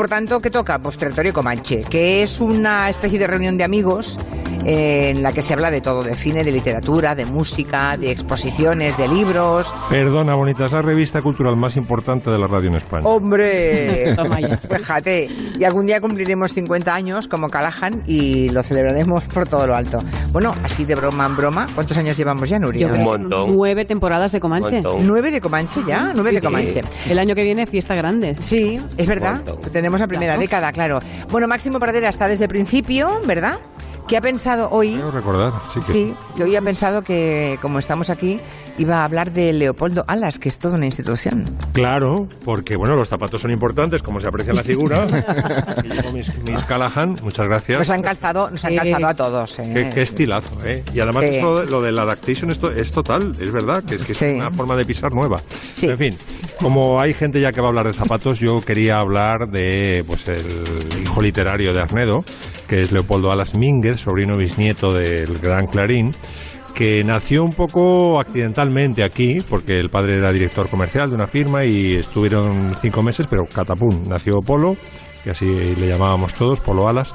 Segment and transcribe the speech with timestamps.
[0.00, 0.78] por tanto, ¿qué toca?
[0.78, 4.18] Pues territorio Comanche, que es una especie de reunión de amigos
[4.64, 8.10] eh, en la que se habla de todo, de cine, de literatura, de música, de
[8.10, 9.72] exposiciones, de libros.
[9.88, 13.06] Perdona, bonita, es la revista cultural más importante de la radio en España.
[13.06, 14.14] ¡Hombre!
[14.76, 15.28] Fíjate,
[15.58, 19.98] y algún día cumpliremos 50 años como Callahan y lo celebraremos por todo lo alto.
[20.32, 22.88] Bueno, así de broma en broma, ¿cuántos años llevamos ya, Nuria?
[22.88, 23.54] Yo Un montón.
[23.56, 24.82] Nueve temporadas de Comanche.
[25.00, 26.12] ¿Nueve de Comanche ya?
[26.14, 26.80] ¿Nueve de Comanche?
[27.08, 28.36] El año que viene, fiesta grande.
[28.40, 29.42] Sí, es verdad.
[29.46, 29.72] Montón.
[29.72, 30.40] Tenemos la primera Claro.
[30.42, 31.00] década, claro.
[31.30, 33.58] Bueno, Máximo Pradera está desde el principio, ¿verdad?
[34.08, 34.94] ¿Qué ha pensado hoy?
[34.94, 35.92] Quiero recordar, sí que...
[35.92, 38.40] Sí, que hoy ha pensado que, como estamos aquí,
[38.76, 41.44] iba a hablar de Leopoldo Alas, que es toda una institución.
[41.72, 45.04] Claro, porque bueno, los zapatos son importantes, como se aprecia en la figura.
[45.76, 47.78] Aquí llevo mis, mis Callahan, muchas gracias.
[47.78, 49.58] Nos han calzado, nos han calzado a todos.
[49.60, 49.70] ¿eh?
[49.74, 50.82] Qué, qué estilazo, ¿eh?
[50.92, 51.36] Y además Sí.
[51.36, 54.24] eso, lo de la adaptation esto es total, es verdad, que, es que es Sí.
[54.26, 55.40] una forma de pisar nueva.
[55.72, 55.86] Sí.
[55.86, 56.18] En fin,
[56.60, 60.26] como hay gente ya que va a hablar de zapatos, yo quería hablar de pues
[60.26, 60.40] el
[61.04, 62.24] hijo literario de Arnedo,
[62.70, 66.14] que es Leopoldo Alas Minguez, sobrino bisnieto del gran Clarín,
[66.72, 71.64] que nació un poco accidentalmente aquí, porque el padre era director comercial de una firma
[71.64, 74.76] y estuvieron cinco meses, pero catapum, nació Polo,
[75.24, 77.12] que así le llamábamos todos, Polo Alas.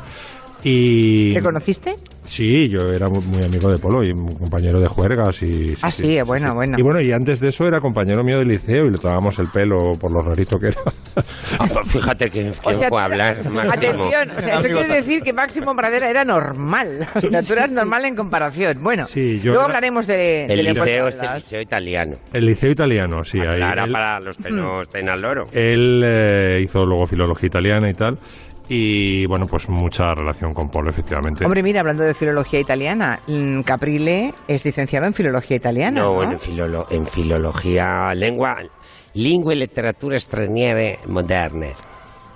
[0.67, 1.95] Y ¿Te conociste?
[2.25, 5.73] Sí, yo era muy, amigo de Polo y un compañero de juergas y...
[5.83, 6.75] Ah, sí, bueno, bueno.
[6.79, 9.47] Y bueno, y antes de eso era compañero mío del liceo y le tomábamos el
[9.49, 10.77] pelo por lo rarito que era.
[11.59, 13.71] Ah, pues fíjate que, que puedo hablar, Máximo.
[13.71, 17.07] Atención, o sea, esto quiere decir que Máximo Pradera era normal.
[17.15, 18.81] O sea, tú eras normal en comparación.
[18.81, 20.15] Bueno, Sí, yo luego era- hablaremos de,
[20.47, 22.15] de El liceo es el liceo italiano.
[22.33, 23.39] El liceo italiano, sí.
[23.39, 23.57] ahí.
[23.57, 25.47] Clara él para los que no estén al loro.
[25.53, 28.17] él, eh, hizo luego filología italiana y tal.
[28.67, 31.45] Y bueno, pues mucha relación con Polo, efectivamente.
[31.45, 36.01] Hombre, mira, hablando de filología italiana, mm, Caprile es licenciado en filología italiana.
[36.01, 38.57] No, No, bueno, en, filolo- en filología, lengua,
[39.13, 41.73] lingua y literatura straniere moderne.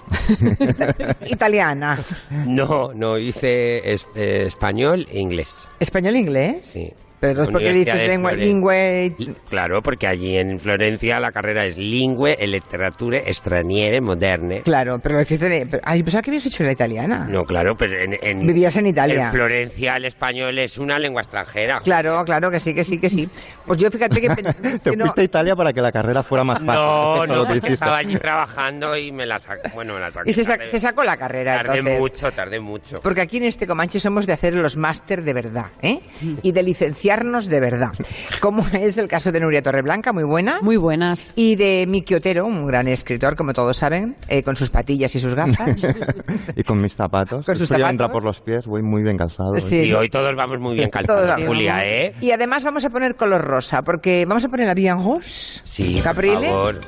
[1.28, 2.00] Italiana.
[2.46, 5.68] No, no, hice es- eh, español e inglés.
[5.80, 6.66] ¿Español-inglés?
[6.66, 6.92] Sí.
[7.20, 9.16] Pero entonces, ¿por qué Universidad dices lengua, lingüe?
[9.17, 14.61] Li- Claro, porque allí en Florencia la carrera es Lingue e Letterature Straniere Moderne.
[14.61, 15.67] Claro, pero lo hiciste...
[15.70, 17.26] pero- Ay, pensaba que habías hecho la italiana.
[17.30, 19.26] No, claro, pero en, en- Vivías en Italia.
[19.27, 21.80] En Florencia el español es una lengua extranjera.
[21.83, 23.27] Claro, claro que sí, que sí, que sí.
[23.65, 24.30] Pues yo fíjate que...
[24.36, 26.73] pen- Te que no- fuiste a Italia para que la carrera fuera más fácil.
[26.73, 29.70] No, no, lo que porque estaba allí trabajando y me la saqué.
[29.73, 30.30] Bueno, me la saqué.
[30.30, 31.99] y se, tardé- se sacó la carrera, Tardé entonces.
[31.99, 33.02] mucho, tardé mucho.
[33.02, 35.99] Porque aquí en este Comanche somos de hacer los máster de verdad, ¿eh?
[36.44, 36.64] Y de
[37.09, 37.89] de verdad.
[38.39, 40.59] Como es el caso de Nuria Torreblanca, muy buena.
[40.61, 41.33] Muy buenas.
[41.36, 45.20] Y de Miki Otero, un gran escritor, como todos saben, eh, con sus patillas y
[45.20, 45.71] sus gafas.
[46.55, 47.47] y con mis zapatos.
[47.47, 47.92] Con sus Esto ya zapatos.
[47.93, 49.55] entra por los pies, voy muy bien calzado.
[49.55, 49.59] ¿eh?
[49.61, 49.86] Sí.
[49.86, 51.43] Y hoy todos vamos muy bien calzados.
[51.47, 52.14] Julia, ¿eh?
[52.21, 55.95] Y además vamos a poner color rosa, porque vamos a poner la Bien Rose, Sí,
[55.95, 56.80] por Caprile, favor.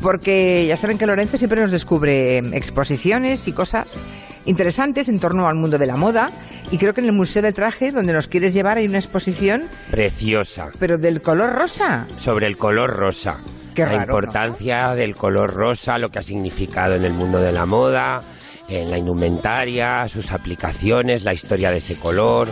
[0.00, 4.00] porque ya saben que Lorenzo siempre nos descubre exposiciones y cosas
[4.44, 6.30] interesantes en torno al mundo de la moda,
[6.70, 9.55] y creo que en el Museo del Traje, donde nos quieres llevar, hay una exposición,
[9.90, 10.70] Preciosa.
[10.78, 12.06] pero del color rosa.
[12.16, 13.38] Sobre el color rosa.
[13.74, 17.52] Qué la raro, importancia del color rosa, lo que ha significado en el mundo de
[17.52, 18.22] la moda,
[18.68, 22.48] en la indumentaria, sus aplicaciones, la historia de ese color,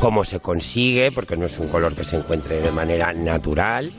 [0.00, 3.92] cómo se consigue, porque no es un color que se encuentre de manera natural,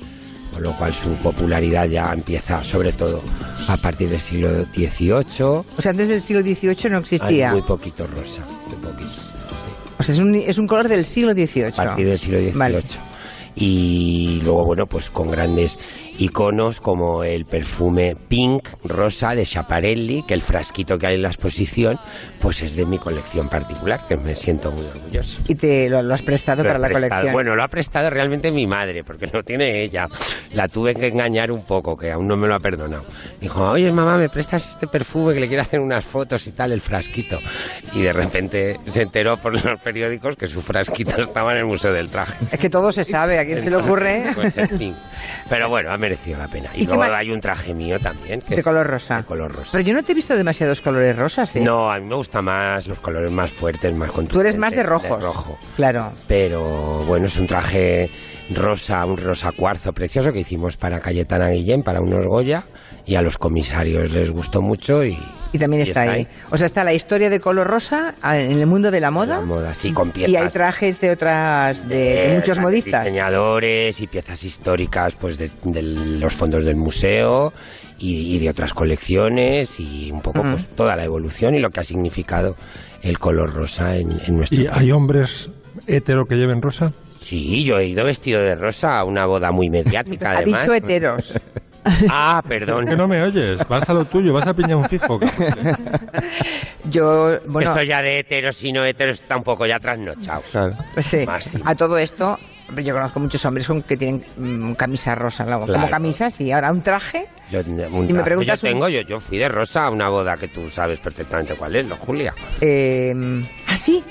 [0.53, 3.21] con lo cual su popularidad ya empieza sobre todo
[3.69, 5.44] a partir del siglo XVIII.
[5.44, 7.51] O sea, antes del siglo XVIII no Hay existía.
[7.51, 9.11] muy poquito rosa, muy poquito.
[9.97, 11.67] O sea, es un, es un color del siglo XVIII.
[11.67, 12.51] a partir del siglo XVIII.
[12.53, 12.83] Vale.
[13.56, 15.79] Y luego, bueno, pues con grandes
[16.17, 21.27] iconos como el perfume Pink Rosa de Schiaparelli, que el frasquito que hay en la
[21.29, 21.99] exposición,
[22.39, 25.41] pues es de mi colección particular, que me siento muy orgulloso.
[25.47, 27.33] Y te lo, lo has prestado Lo para la prestado- colección.
[27.33, 30.07] Bueno, lo ha prestado realmente mi madre, porque lo tiene ella.
[30.53, 33.03] La tuve que engañar un poco, que aún no me lo ha perdonado.
[33.41, 36.71] Dijo, oye mamá, ¿me prestas este perfume que le quiero hacer unas fotos y tal,
[36.71, 37.39] el frasquito?
[37.93, 41.91] Y de repente se enteró por los periódicos que su frasquito estaba en el Museo
[41.93, 42.37] del Traje.
[42.51, 44.23] Es que todo se sabe, ¿a quién se le ocurre?
[44.33, 44.95] Pues, en fin.
[45.49, 46.69] Pero bueno, ha la pena.
[46.73, 48.41] ¿Y luego hay un traje mío también.
[48.41, 49.17] Que de es color rosa.
[49.17, 49.71] De color rosa.
[49.73, 51.61] Pero yo no te he visto demasiados colores rosas, ¿eh?
[51.61, 54.33] No, a mí me gustan más los colores más fuertes, más contundentes.
[54.33, 55.24] Tú eres más de rojos.
[55.24, 55.57] rojo.
[55.75, 56.12] Claro.
[56.27, 56.63] Pero
[57.06, 58.09] bueno, es un traje
[58.53, 62.63] rosa, un rosa cuarzo precioso que hicimos para Cayetana Guillén, para unos Goya.
[63.06, 65.18] Y a los comisarios les gustó mucho y...
[65.54, 66.28] Y también y está, ahí.
[66.52, 69.36] O sea, está la historia de color rosa ah, en el mundo de la moda.
[69.38, 70.30] La moda, sí, con piezas.
[70.31, 73.04] Y hay trajes de otras, de, de Eh, muchos modistas.
[73.06, 77.54] diseñadores y piezas históricas pues de, de los fondos del museo
[78.00, 81.80] y, y de otras colecciones y un poco pues toda la evolución y lo que
[81.80, 82.57] ha significado
[83.02, 84.78] el color rosa en, en nuestro ¿Y país.
[84.81, 85.50] hay hombres
[85.88, 86.92] hetero que lleven rosa?
[87.22, 90.63] Sí, yo he ido vestido de rosa a una boda muy mediática Ha además.
[90.63, 91.34] dicho heteros.
[92.09, 92.85] Ah, perdón.
[92.85, 93.65] que no me oyes?
[93.67, 95.19] Vas a lo tuyo, vas a piñar un fijo.
[96.89, 100.41] Yo, bueno, Esto ya de heteros y no heteros está un poco ya trasnochado.
[100.51, 100.75] Claro.
[101.01, 101.61] sí, más, sí.
[101.65, 102.37] a todo esto,
[102.83, 105.59] yo conozco muchos hombres con que tienen mm, camisa rosa, ¿no?
[105.59, 105.89] como Claro.
[105.89, 107.27] camisas y ahora un traje.
[107.51, 107.59] Yo,
[107.91, 110.37] un Si me preguntas yo un- tengo, yo, yo fui de rosa a una boda
[110.37, 112.33] que tú sabes perfectamente cuál es, ¿no, Julia?
[112.61, 113.13] Eh,
[113.67, 114.03] ah, sí,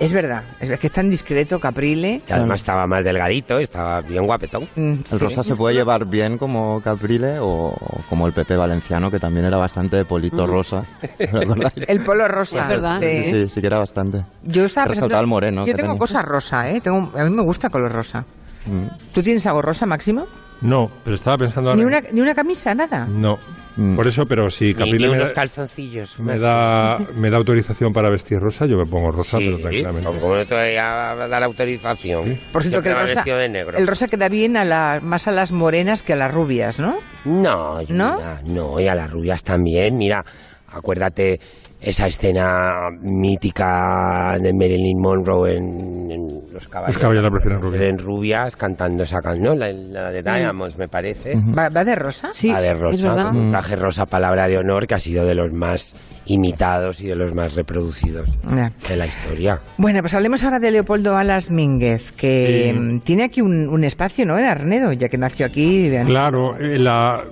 [0.00, 2.22] es verdad, es que es tan discreto, caprile.
[2.26, 4.68] Que además estaba más delgadito, estaba bien guapetón.
[4.76, 5.18] Mm, ¿El sí.
[5.18, 7.74] rosa se puede llevar bien como Caprile o
[8.08, 10.82] como el Pepe Valenciano, que también era bastante de polito rosa?
[11.32, 11.74] ¿Lo acordáis?
[11.88, 12.62] El polo rosa.
[12.62, 13.00] Es verdad.
[13.00, 13.24] sí.
[13.32, 14.24] Sí, sí, que era bastante.
[14.42, 15.98] Yo estaba Que pensando- moreno Yo que tengo tenía.
[15.98, 16.80] cosas rosa, ¿eh?
[16.80, 18.24] Tengo, a mí me gusta color rosa.
[18.66, 18.86] Mm.
[19.12, 20.26] ¿Tú tienes algo rosa, Máximo?
[20.60, 21.80] No, pero estaba pensando ahora.
[21.80, 23.06] Ni una, ni una camisa, nada.
[23.06, 23.38] No.
[23.76, 23.94] Mm.
[23.94, 26.18] Por eso, pero si Caprile ni me, unos da- calzoncillos.
[26.18, 30.08] me da, me da autorización para vestir rosa, yo me pongo rosa, Sí, pero tranquilamente.
[30.20, 32.38] como no te voy a dar autorización.
[32.52, 33.78] Por cierto, que el rosa, de negro.
[33.78, 36.96] el rosa queda bien a la, más a las morenas que a las rubias, ¿no?
[37.24, 38.18] No, ¿No?
[38.46, 39.96] No, y a las rubias también.
[39.96, 40.24] Mira,
[40.72, 41.38] acuérdate
[41.80, 46.96] esa escena mítica de Marilyn Monroe en, en Los Caballeros.
[46.96, 47.82] Los caballeros prefieren rubias.
[47.84, 51.36] En rubias cantando esa canción, la, la de Diamonds, me parece.
[51.36, 52.28] ¿Va, va de rosa?
[52.32, 55.34] Sí, La de Rosa, con un traje rosa palabra de honor que ha sido de
[55.34, 55.94] los más
[56.26, 58.70] imitados y de los más reproducidos Ya.
[58.88, 59.60] de la historia.
[59.78, 62.78] Bueno, pues hablemos ahora de Leopoldo Alas Mínguez, que Sí.
[62.78, 64.36] mm, tiene aquí un, un espacio, ¿no?
[64.38, 65.88] En Arnedo, ya que nació aquí.
[65.88, 67.22] de- Claro, eh, la-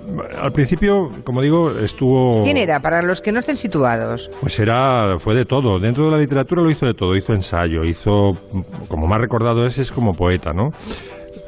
[0.40, 2.42] al principio, como digo, estuvo...
[2.42, 2.80] ¿Quién era?
[2.80, 4.30] Para los que no estén situados.
[4.40, 5.78] Pues era, fue de todo.
[5.78, 7.16] Dentro de la literatura lo hizo de todo.
[7.16, 8.36] Hizo ensayo, hizo,
[8.88, 10.72] como más recordado es, es como poeta, ¿no?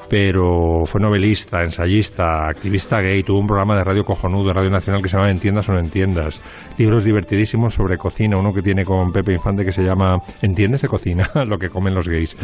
[0.09, 5.03] Pero fue novelista, ensayista, activista gay, tuvo un programa de radio cojonudo, de Radio Nacional,
[5.03, 6.43] que se llama Entiendas o no entiendas.
[6.79, 10.89] Libros divertidísimos sobre cocina, uno que tiene con Pepe Infante que se llama ¿Entiendes de
[10.89, 11.31] cocina?
[11.47, 12.37] Lo que comen los gays.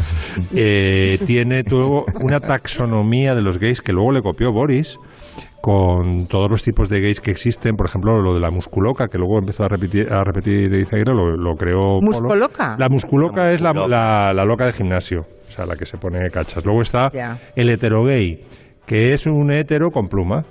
[0.53, 4.99] Eh, tiene, tuvo una taxonomía de los gays que luego le copió Boris
[5.65, 9.17] con todos los tipos de gays que existen, por ejemplo, lo de la musculoca, que
[9.17, 12.01] luego empezó a repetir, a repetir Izaguirre, lo, lo creó Polo.
[12.03, 12.75] ¿Musculoca?
[12.77, 15.97] La musculoca La es la, la- la loca de gimnasio, o sea, la que se
[15.97, 16.63] pone cachas.
[16.65, 17.39] Luego está Ya.
[17.55, 18.41] el heterogay,
[18.85, 20.43] que es un hetero con pluma.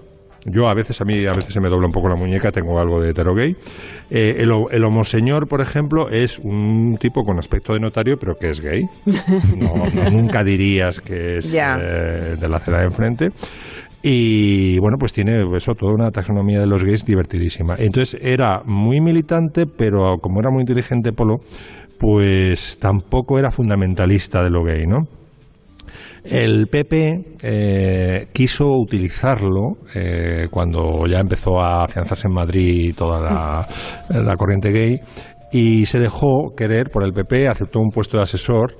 [0.46, 2.78] Yo a veces, a mí a veces se me dobla un poco la muñeca, tengo
[2.78, 3.56] algo de hetero-gay.
[4.10, 8.36] Eh, el, ho- el homoseñor, por ejemplo, es un tipo con aspecto de notario, pero
[8.36, 8.82] que es gay.
[9.56, 13.30] No, no, nunca dirías que es eh, de la acera de enfrente.
[14.06, 17.74] Y bueno, pues tiene eso, toda una taxonomía de los gays divertidísima.
[17.78, 21.38] Entonces era muy militante, pero como era muy inteligente Polo,
[21.98, 25.08] pues tampoco era fundamentalista de lo gay, ¿no?
[26.22, 33.66] El PP eh, quiso utilizarlo eh, cuando ya empezó a afianzarse en Madrid toda
[34.10, 35.00] la corriente gay
[35.54, 38.74] y se dejó querer por el PP, aceptó un puesto de asesor,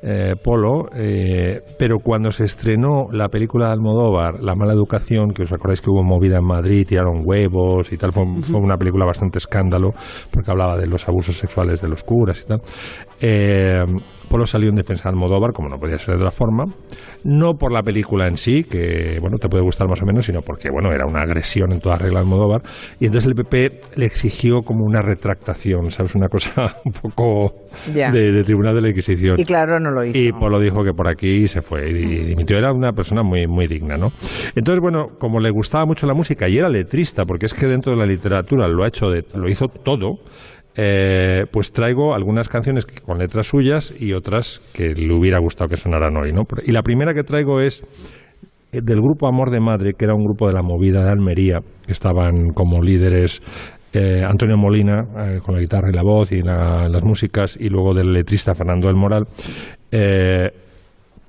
[0.00, 5.42] eh, Polo, eh, pero cuando se estrenó la película de Almodóvar, La mala educación, que
[5.42, 9.04] os acordáis que hubo movida en Madrid, tiraron huevos y tal, fue, fue una película
[9.04, 9.90] bastante escándalo,
[10.30, 12.62] porque hablaba de los abusos sexuales de los curas y tal.
[13.20, 13.84] Eh,
[14.30, 16.64] Polo salió en defensa de Almodóvar, como no podía ser de otra forma,
[17.24, 20.40] no por la película en sí, que bueno, te puede gustar más o menos, sino
[20.40, 22.62] porque bueno, era una agresión en toda regla de Almodóvar,
[23.00, 26.14] y entonces el PP le exigió como una retractación, ¿sabes?
[26.14, 27.54] Una cosa un poco
[27.92, 29.34] de, de tribunal de la Inquisición.
[29.38, 30.16] Y claro, no lo hizo.
[30.16, 32.56] Y Polo dijo que por aquí se fue y dimitió.
[32.56, 34.12] Era una persona muy, muy digna, ¿no?
[34.54, 37.92] Entonces, bueno, como le gustaba mucho la música y era letrista, porque es que dentro
[37.92, 40.18] de la literatura lo ha hecho, de, lo hizo todo.
[40.76, 45.76] Eh, pues traigo algunas canciones con letras suyas y otras que le hubiera gustado que
[45.76, 46.42] sonaran hoy, ¿no?
[46.64, 47.82] Y la primera que traigo es
[48.72, 51.58] eh, del grupo Amor de Madre, que era un grupo de la movida de Almería,
[51.86, 53.42] que estaban como líderes
[53.92, 55.02] eh, Antonio Molina,
[55.44, 58.86] con la guitarra y la voz y la- las músicas, y luego del letrista Fernando
[58.86, 59.24] del Moral,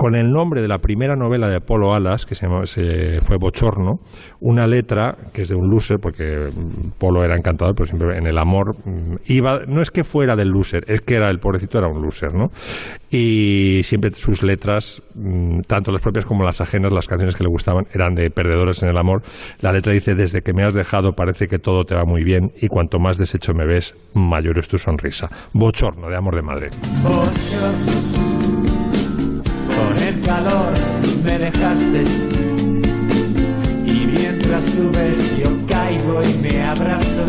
[0.01, 3.37] con el nombre de la primera novela de Polo Alas, que se, llama- se fue
[3.37, 3.99] Bochorno,
[4.39, 8.25] una letra que es de un loser, porque mm, Polo era encantador, pero siempre en
[8.25, 11.77] el amor mm, iba, no es que fuera del loser, es que era el pobrecito
[11.77, 12.47] era un loser, ¿no?
[13.11, 17.49] Y siempre sus letras, mm, tanto las propias como las ajenas, las canciones que le
[17.49, 19.21] gustaban, eran de perdedores en el amor.
[19.61, 22.51] La letra dice, desde que me has dejado parece que todo te va muy bien
[22.59, 25.29] y cuanto más deshecho me ves, mayor es tu sonrisa.
[25.53, 26.69] Bochorno, de amor de madre.
[27.03, 28.20] Con
[31.71, 32.03] dejaste
[33.85, 37.25] y mientras subes yo caigo y me abrazo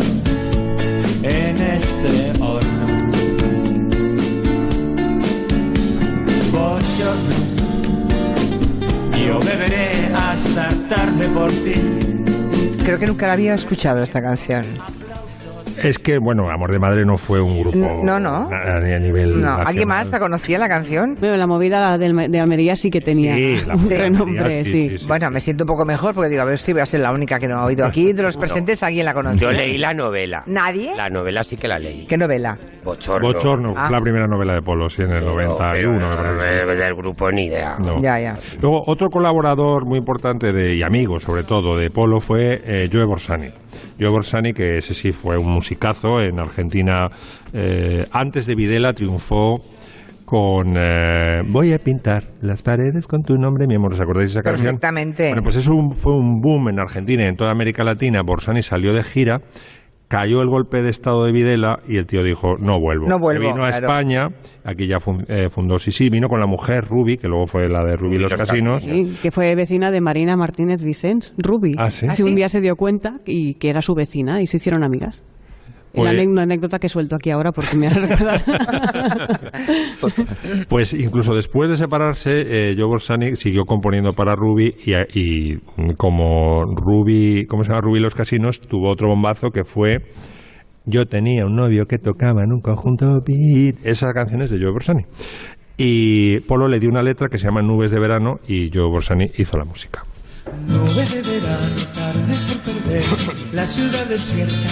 [1.23, 3.09] en este horno.
[6.51, 7.35] Bochorno,
[9.25, 11.75] yo beberé hasta hartarme por ti.
[12.83, 14.63] Creo que nunca la había escuchado esta canción.
[15.83, 17.77] Es que, bueno, Amor de Madre no fue un grupo.
[17.77, 18.49] No, no.
[18.51, 19.41] A, a nivel.
[19.41, 21.15] No, ¿Alguien más la conocía la canción?
[21.19, 24.89] Bueno, la movida de Almería sí que tenía Sí, un renombre, sí.
[24.89, 25.07] sí, sí.
[25.07, 27.11] Bueno, me siento un poco mejor porque digo, a ver si voy a ser la
[27.11, 28.13] única que no ha oído aquí.
[28.13, 29.37] De los presentes, ¿alguien la conoce?
[29.37, 30.43] Yo leí la novela.
[30.47, 30.95] ¿Nadie?
[30.95, 32.05] La novela sí que la leí.
[32.05, 32.57] ¿Qué novela?
[32.83, 33.27] Bochorno.
[33.27, 33.87] Bochorno, Ah.
[33.87, 35.99] fue la primera novela de Polo, sí, en el Pero- 91.
[36.09, 36.61] me pero, parece.
[36.71, 37.75] eh, del grupo ni idea.
[37.79, 38.01] No.
[38.01, 38.35] Ya, ya.
[38.61, 43.05] Luego, otro colaborador muy importante de, y amigo, sobre todo, de Polo fue eh, Joe
[43.05, 43.49] Borsani.
[43.99, 47.07] Joe Borsani, que ese sí fue un musicazo en Argentina.
[47.53, 49.55] eh, antes de Videla triunfó
[50.25, 53.93] con eh, Voy a pintar las paredes con tu nombre, mi amor.
[53.93, 54.65] ¿Os acordáis de esa canción?
[54.77, 55.27] Perfectamente.
[55.27, 58.21] Bueno, pues eso fue un boom en Argentina y en toda América Latina.
[58.25, 59.41] Borsani salió de gira,
[60.13, 63.07] cayó el golpe de estado de Videla y el tío dijo, no vuelvo.
[63.07, 63.87] No vuelvo, Vino a claro.
[63.87, 64.27] España,
[64.63, 67.83] aquí ya fun- eh, fundó Sisi, vino con la mujer Ruby, que luego fue la
[67.83, 68.83] de Ruby y los los Casinos.
[68.83, 71.73] Sí, que fue vecina de Marina Martínez Vicens, Ruby.
[71.79, 72.05] Ah, ¿sí?
[72.07, 72.21] ¿Ah, sí?
[72.21, 75.23] un día se dio cuenta y que era su vecina y se hicieron amigas.
[75.93, 78.43] Pues- una anécdota que suelto aquí ahora porque me ha recordado.
[80.67, 85.57] Pues incluso después de separarse, eh, Joe Borsani siguió componiendo para Ruby y, y,
[85.97, 87.81] como Ruby, ¿cómo se llama?
[87.81, 89.97] Ruby y los Casinos, tuvo otro bombazo que fue
[90.85, 93.75] Yo tenía un novio que tocaba en un conjunto beat.
[93.85, 95.03] Esa canción es de Joe Borsani.
[95.77, 99.29] Y Polo le dio una letra que se llama Nubes de Verano y Joe Borsani
[99.37, 100.03] hizo la música.
[100.67, 103.05] Nube de verano, tardes por perder,
[103.53, 104.69] la ciudad desierta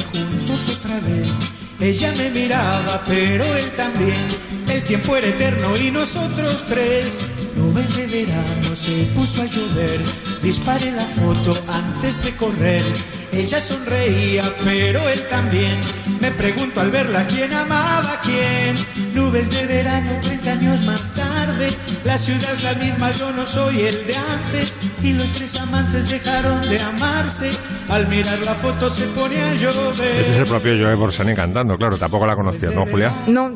[0.49, 1.37] otra vez.
[1.79, 4.17] Ella me miraba, pero él también.
[4.69, 7.27] El tiempo era eterno y nosotros tres.
[7.55, 10.01] Nubes de verano se puso a llover.
[10.41, 12.83] Disparé la foto antes de correr.
[13.31, 15.79] Ella sonreía, pero él también.
[16.19, 18.75] Me pregunto al verla quién amaba quién.
[19.13, 21.30] Nubes de verano, 30 años más tarde.
[22.05, 24.77] La ciudad es la misma, yo no soy el de antes.
[25.03, 27.49] Y los tres amantes dejaron de amarse.
[27.89, 30.15] Al mirar la foto se pone a llover.
[30.17, 33.11] Este es el propio Joe Borsani cantando, claro, tampoco la conocías, ¿no, Julia?
[33.27, 33.49] No,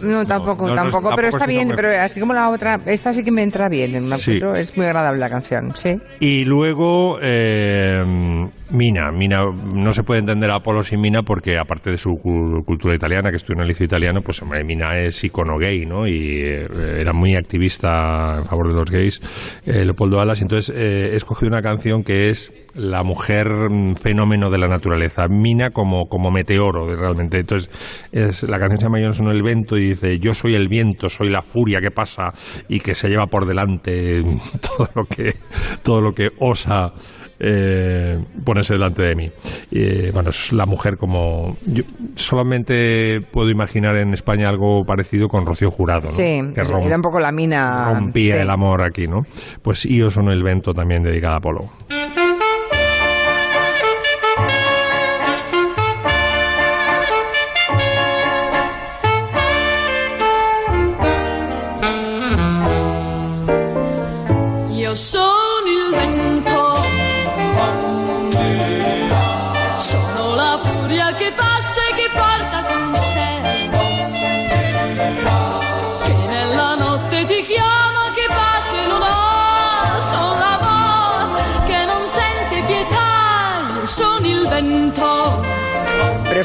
[0.00, 2.80] no, tampoco, No, no, tampoco, pero es está bien, me- pero así como la otra,
[2.86, 4.40] esta sí que me entra bien, me Sí.
[4.56, 6.00] es muy agradable la canción, sí.
[6.20, 9.10] Y luego eh, Mina.
[9.12, 12.94] Mina no se puede entender a Apolo sin Mina porque aparte de su cu- cultura
[12.94, 16.06] italiana, que estudió en el liceo italiano, pues Mina es icono gay, ¿no?
[16.06, 16.66] Y eh,
[16.98, 19.20] era muy activista en favor de los gays,
[19.66, 20.42] eh, Leopoldo Alas.
[20.42, 25.28] Entonces eh, he escogido una canción que es la mujer mm, fenómeno de la naturaleza.
[25.28, 27.38] Mina como, como meteoro, realmente.
[27.38, 27.70] Entonces
[28.12, 31.08] es, la canción se llama Yo soy el viento y dice yo soy el viento,
[31.08, 32.32] soy la furia que pasa
[32.68, 34.22] y que se lleva por delante
[34.60, 35.34] todo lo que,
[35.82, 36.92] todo lo que osa
[37.44, 39.30] eh, ponerse delante de mí.
[39.72, 41.56] Eh, bueno, es la mujer como...
[41.66, 41.82] Yo
[42.14, 46.12] solamente puedo imaginar en España algo parecido con Rocío Jurado, ¿no?
[46.16, 47.92] Sí, que era un poco la mina.
[47.94, 48.42] rompía sí.
[48.42, 49.22] el amor aquí, ¿no?
[49.60, 51.62] Pues Io sono el vento también dedicada a Polo.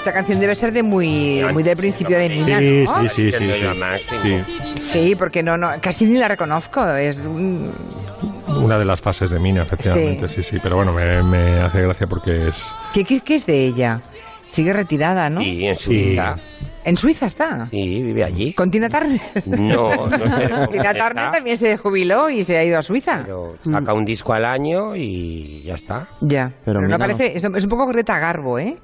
[0.07, 3.09] Esta canción debe ser de muy, muy del principio de Mina, Sí, ¿no?
[3.09, 4.19] sí, sí, sí, sí.
[4.23, 4.43] Sí.
[4.81, 6.87] Sí, porque no, no, casi ni la reconozco.
[6.95, 7.73] Es un-
[8.47, 10.57] Una de las fases de Mina, efectivamente, sí, sí.
[10.63, 12.73] Pero bueno, me, me hace gracia porque es...
[12.93, 13.99] ¿Qué, qué, qué es de ella?
[14.47, 15.41] Sigue retirada, ¿no?
[15.41, 15.83] Sí, en Sí.
[15.83, 16.37] Suiza.
[16.85, 17.65] En Suiza está.
[17.65, 18.53] Sí, vive allí.
[18.53, 19.19] Con Tina Turner.
[19.45, 23.23] No, no sé Tina Turner también se jubiló y se ha ido a Suiza.
[23.25, 26.07] Pero saca un disco al año y ya está.
[26.21, 26.53] Ya.
[26.63, 28.77] Pero, no Mina aparece, es, es un poco Greta Garbo, ¿eh?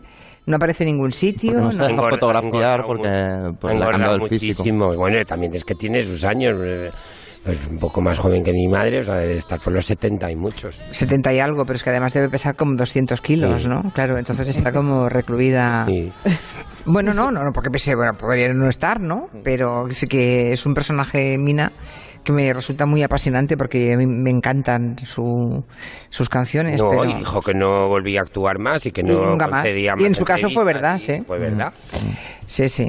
[0.45, 1.51] No aparece en ningún sitio.
[1.53, 4.63] Porque no se deja Engorda- fotografiar engorda porque, porque engorda el físico.
[4.63, 4.95] muchísimo.
[4.95, 6.55] Bueno, también es que tiene sus años.
[6.61, 6.91] eh,
[7.45, 10.31] Pues un poco más joven que mi madre, o sea, debe estar por los 70
[10.31, 10.81] y muchos.
[10.91, 13.67] 70 y algo, pero es que además debe pesar como 200 kilos, Sí.
[13.67, 13.83] ¿no?
[13.93, 15.85] Claro, entonces está como recluida.
[15.89, 16.09] Y
[16.85, 19.27] Bueno, no, no, no, porque pensé, bueno, podría no estar, ¿no?
[19.43, 21.73] Pero sí que es un personaje Mina
[22.23, 25.63] que me resulta muy apasionante porque me encantan su-
[26.09, 26.81] sus canciones.
[26.81, 29.47] no, pero- y dijo que no volvía a actuar más y que Y no nunca
[29.47, 29.61] más.
[29.61, 31.21] concedía Y en su caso fue verdad, y sí.
[31.25, 31.73] Fue verdad.
[32.47, 32.87] Sí, sí.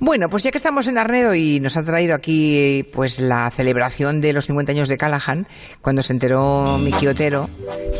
[0.00, 4.20] Bueno, pues ya que estamos en Arnedo y nos ha traído aquí pues la celebración
[4.20, 5.46] de los 50 años de Callahan,
[5.80, 7.48] cuando se enteró Miki Otero,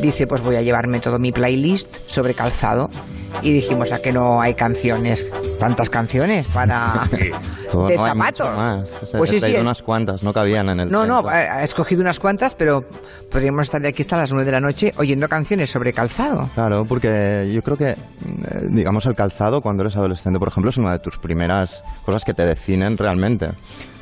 [0.01, 2.89] dice pues voy a llevarme todo mi playlist sobre calzado
[3.41, 5.31] y dijimos, ¿a que no hay canciones?
[5.59, 7.09] Tantas canciones para...
[7.73, 8.55] Todo, de no, hay zapatos.
[8.57, 8.93] más.
[9.03, 9.57] O sea, Pues he sí, sí.
[9.57, 11.31] unas cuantas, no cabían en el No, no, centro.
[11.31, 12.85] ha escogido unas cuantas, pero
[13.31, 16.51] podríamos estar de aquí hasta las nueve de la noche oyendo canciones sobre calzado.
[16.55, 17.97] Claro, porque yo creo que, eh,
[18.69, 22.35] digamos, el calzado cuando eres adolescente, por ejemplo, es una de tus primeras cosas que
[22.35, 23.49] te definen realmente.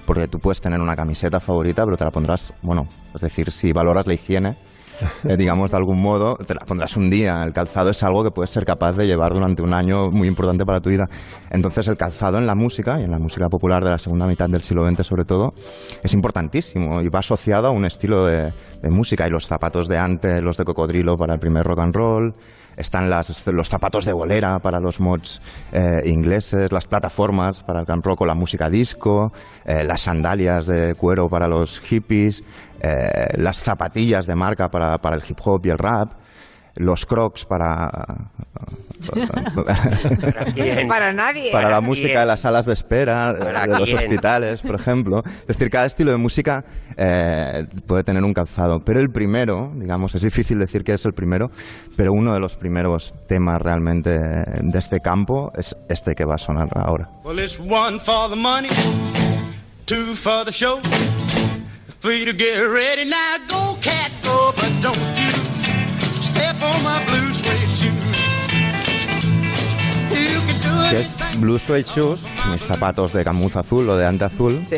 [0.05, 3.73] Porque tú puedes tener una camiseta favorita, pero te la pondrás, bueno, es decir, si
[3.73, 4.57] valoras la higiene,
[5.25, 7.42] eh, digamos, de algún modo, te la pondrás un día.
[7.45, 10.64] El calzado es algo que puedes ser capaz de llevar durante un año muy importante
[10.64, 11.07] para tu vida.
[11.50, 14.49] Entonces, el calzado en la música, y en la música popular de la segunda mitad
[14.49, 15.52] del siglo XX sobre todo,
[16.02, 18.52] es importantísimo y va asociado a un estilo de,
[18.90, 19.26] música.
[19.26, 22.35] Y los zapatos de antes, los de cocodrilo para el primer rock and roll,
[22.81, 25.41] están las, los zapatos de bolera para los mods
[25.73, 29.33] eh, ingleses, las plataformas para el o la música disco,
[29.65, 32.43] eh, las sandalias de cuero para los hippies,
[32.81, 36.13] eh, las zapatillas de marca para, para el hip hop y el rap,
[36.77, 37.91] los crocs para.
[40.89, 41.50] Para nadie.
[41.53, 42.21] para la ¿Para música quién?
[42.21, 43.99] de las salas de espera, ¿Para de los quién?
[43.99, 45.23] hospitales, por ejemplo.
[45.25, 46.65] Es decir, cada estilo de música
[46.97, 51.12] eh, puede tener un calzado, pero el primero, digamos, es difícil decir que es el
[51.15, 51.50] primero,
[51.97, 56.39] pero uno de los primeros temas realmente de este campo es este que va a
[56.39, 57.09] sonar ahora.
[57.25, 58.69] Well, it's one for the money,
[59.87, 60.79] two for the show,
[62.00, 63.09] three to get ready.
[63.09, 65.20] Now go, cat, go, but don't
[70.90, 74.76] Que es Blue Suede Shoes, mis zapatos de gamuza azul o de ante azul, Sí.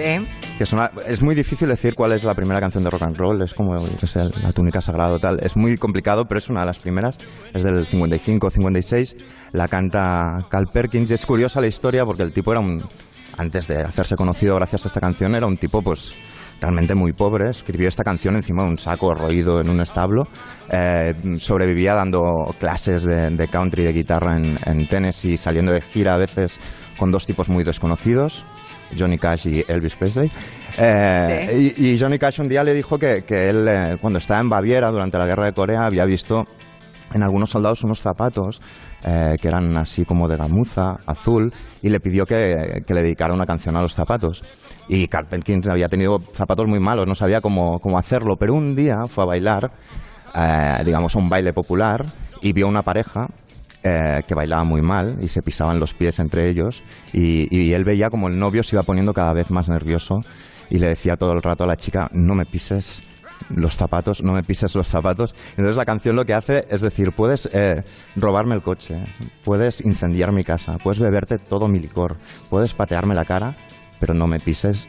[0.59, 3.41] que son, es muy difícil decir cuál es la primera canción de rock and roll,
[3.41, 6.61] es como qué sé, la túnica sagrada o tal, es muy complicado, pero es una
[6.61, 7.17] de las primeras,
[7.55, 9.17] es del 55 56,
[9.53, 11.11] la canta Cal Perkins.
[11.11, 12.83] Y es curiosa la historia porque el tipo era un,
[13.39, 16.15] antes de hacerse conocido gracias a esta canción, era un tipo pues
[16.63, 20.23] realmente muy pobre, escribió esta canción encima de un saco roído en un establo,
[20.71, 22.21] eh, sobrevivía dando
[22.61, 26.61] clases de, de country de guitarra en, en Tennessee, saliendo de gira a veces
[26.97, 28.47] con dos tipos muy desconocidos,
[28.97, 30.31] Johnny Cash y Elvis Presley.
[30.79, 34.41] Eh, y, y Johnny Cash un día le dijo que, que él, eh, cuando estaba
[34.41, 36.45] en Baviera durante la guerra de Corea, había visto
[37.13, 38.63] en algunos soldados unos zapatos
[39.05, 41.53] eh, que eran así como de gamuza, azul,
[41.83, 44.45] y le pidió que, que le dedicara una canción a los zapatos.
[44.95, 49.07] Y Perkins había tenido zapatos muy malos, no sabía cómo, cómo hacerlo, pero un día
[49.09, 49.73] fue a bailar,
[50.35, 52.05] eh, digamos, a un baile popular,
[52.43, 53.27] y vio una pareja
[53.83, 56.85] eh, que bailaba muy mal y se pisaban los pies entre ellos
[57.15, 60.21] y, y él veía como el novio se iba poniendo cada vez más nervioso
[60.69, 63.03] y le decía todo el rato a la chica, no me pises
[63.49, 65.35] los zapatos, no me pises los zapatos.
[65.53, 67.83] Entonces la canción lo que hace es decir, puedes eh,
[68.15, 69.03] robarme el coche,
[69.43, 72.19] puedes incendiar mi casa, puedes beberte todo mi licor,
[72.51, 73.57] puedes patearme la cara,
[74.03, 74.89] pero no me pises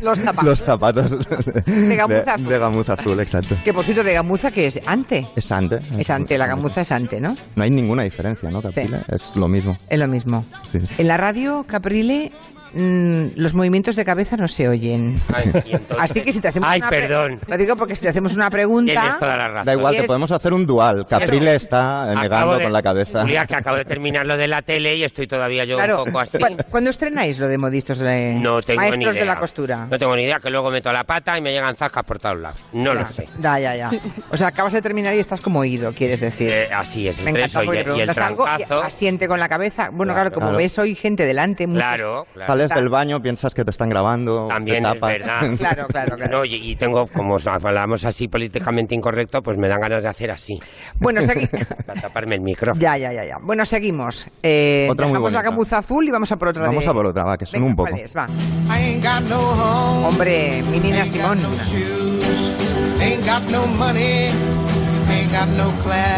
[0.00, 0.44] Los zapatos.
[0.44, 1.18] los zapatos
[1.66, 2.46] De gamuza azul.
[2.48, 3.56] de gamuza azul, exacto.
[3.64, 5.26] Que por cierto, de gamuza, que es ante.
[5.34, 5.80] Es ante.
[5.98, 7.34] Es ante, la gamuza es ante, ¿no?
[7.56, 9.00] No hay ninguna diferencia, ¿no, Caprile?
[9.08, 9.76] Es lo mismo.
[9.88, 10.44] Es lo mismo.
[10.70, 10.78] Sí.
[10.98, 12.30] En la radio, Caprile,
[12.74, 15.20] mm, los movimientos de cabeza no se oyen.
[15.32, 15.52] Ay,
[15.98, 17.40] Así que si te hacemos Ay, una perdón.
[17.46, 18.92] Lo digo porque si te hacemos una pregunta...
[18.92, 19.66] Tienes toda la razón.
[19.66, 21.06] Da igual, te es- podemos hacer un dual.
[21.08, 23.20] Caprile está eh, Acabo negando de- con la cabeza.
[23.22, 26.04] Julia, que acabo de terminar lo de la tele y estoy todavía yo Claro, un
[26.06, 26.38] poco así.
[26.38, 29.20] ¿cu- ¿cuándo estrenáis lo de modistos de No tengo maestros ni idea.
[29.22, 29.86] de la costura?
[29.90, 32.38] No tengo ni idea, que luego meto la pata y me llegan zascas por todos
[32.40, 32.60] lados.
[32.72, 33.26] No lo sé.
[33.40, 33.90] Ya, ya, ya.
[34.30, 36.50] O sea, acabas de terminar y estás como oído, quieres decir.
[36.50, 38.82] Eh, así es, Me entre eso y, y el preguntas algo y trancazo.
[38.82, 39.90] asiente con la cabeza.
[39.92, 40.34] Bueno, claro, Claro.
[40.34, 40.58] como Claro.
[40.58, 42.46] ves hoy gente delante, muchos- Claro, claro.
[42.68, 44.48] Sales del baño, piensas que te están grabando.
[44.48, 45.18] También te es tapas.
[45.18, 45.40] verdad.
[45.58, 46.32] Claro, claro, claro.
[46.38, 50.08] No, y, y tengo, como os hablamos así políticamente incorrecto, pues me dan ganas de
[50.08, 50.58] hacer así,
[51.00, 51.48] Bueno, segui-
[51.86, 52.80] para taparme el micrófono.
[52.82, 53.38] ya, ya, ya, ya.
[53.40, 54.26] Bueno, seguimos.
[54.42, 55.50] Eh, Otra muy dejamos la bonita.
[55.50, 57.60] gamuza azul y vamos a por otra Vamos de- a por otra, va, que son
[57.60, 57.90] Venga, un poco.
[57.90, 58.16] ¿cuál es?
[58.16, 58.26] Va.
[58.68, 60.06] I ain't got no home.
[60.08, 61.38] Hombre, mi Nina Simón.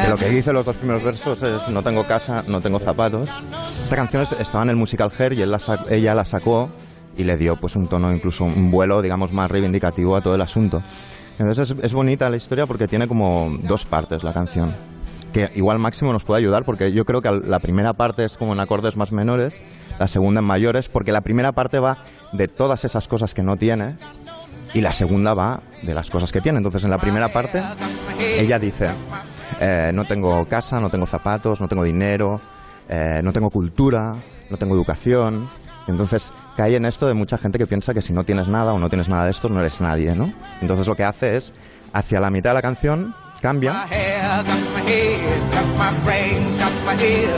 [0.05, 3.29] Que lo que dice los dos primeros versos es no tengo casa, no tengo zapatos.
[3.85, 6.71] Esta canción es- estaba en el musical Hair y ella la sacó
[7.17, 10.41] y le dio pues un tono, incluso un vuelo, digamos, más reivindicativo a todo el
[10.43, 10.83] asunto.
[11.39, 14.75] Entonces es, es bonita la historia porque tiene como dos partes la canción.
[15.33, 18.55] Que igual Máximo nos puede ayudar porque yo creo que la primera parte es como
[18.55, 19.63] en acordes más menores,
[19.99, 21.99] la segunda en mayores, porque la primera parte va
[22.33, 23.97] de todas esas cosas que no tiene
[24.77, 26.59] y la segunda va de las cosas que tiene.
[26.59, 27.63] Entonces en la primera parte
[28.19, 28.91] ella dice,
[29.59, 32.39] eh, no tengo casa, no tengo zapatos, no tengo dinero,
[32.87, 34.15] eh, no tengo cultura,
[34.51, 35.49] no tengo educación.
[35.89, 38.79] Entonces cae en esto de mucha gente que piensa que si no tienes nada o
[38.79, 40.31] no tienes nada de esto, no eres nadie, ¿no?
[40.61, 41.55] Entonces lo que hace es,
[41.95, 43.87] hacia la mitad de la canción, cambia.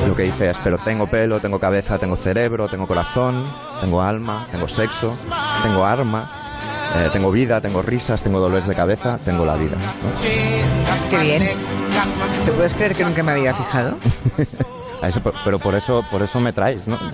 [0.08, 3.44] Lo que dice es, pero tengo pelo, tengo cabeza, tengo cerebro, tengo corazón,
[3.80, 5.16] tengo alma, tengo sexo,
[5.62, 6.47] tengo armas,
[6.96, 9.76] eh, tengo vida, tengo risas, tengo dolores de cabeza, tengo la vida.
[9.76, 11.10] ¿no?
[11.10, 11.42] Qué bien.
[12.44, 13.96] ¿Te puedes creer que nunca me había fijado?
[15.00, 16.98] A ese- pero por eso, por eso me traes, ¿no?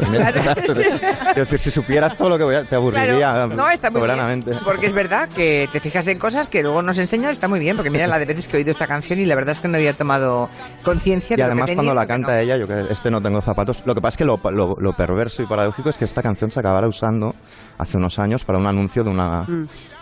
[0.64, 4.00] Quiero decir, si supieras todo lo que voy a, te aburriría Claro, no, está muy
[4.00, 4.50] soberanamente.
[4.52, 4.62] bien.
[4.64, 7.76] Porque es verdad que te fijas en cosas que luego nos enseñan, está muy bien.
[7.76, 9.68] Porque mira la de veces que he oído esta canción y la verdad es que
[9.68, 10.48] no había tomado
[10.82, 12.38] conciencia Y de lo que además tenía cuando la canta no.
[12.38, 13.82] ella, yo que este no tengo zapatos.
[13.84, 16.50] Lo que pasa es que lo, lo- lo perverso y paradójico es que esta canción
[16.50, 17.34] se acabara usando
[17.78, 19.52] hace unos años para un anuncio de una, eh,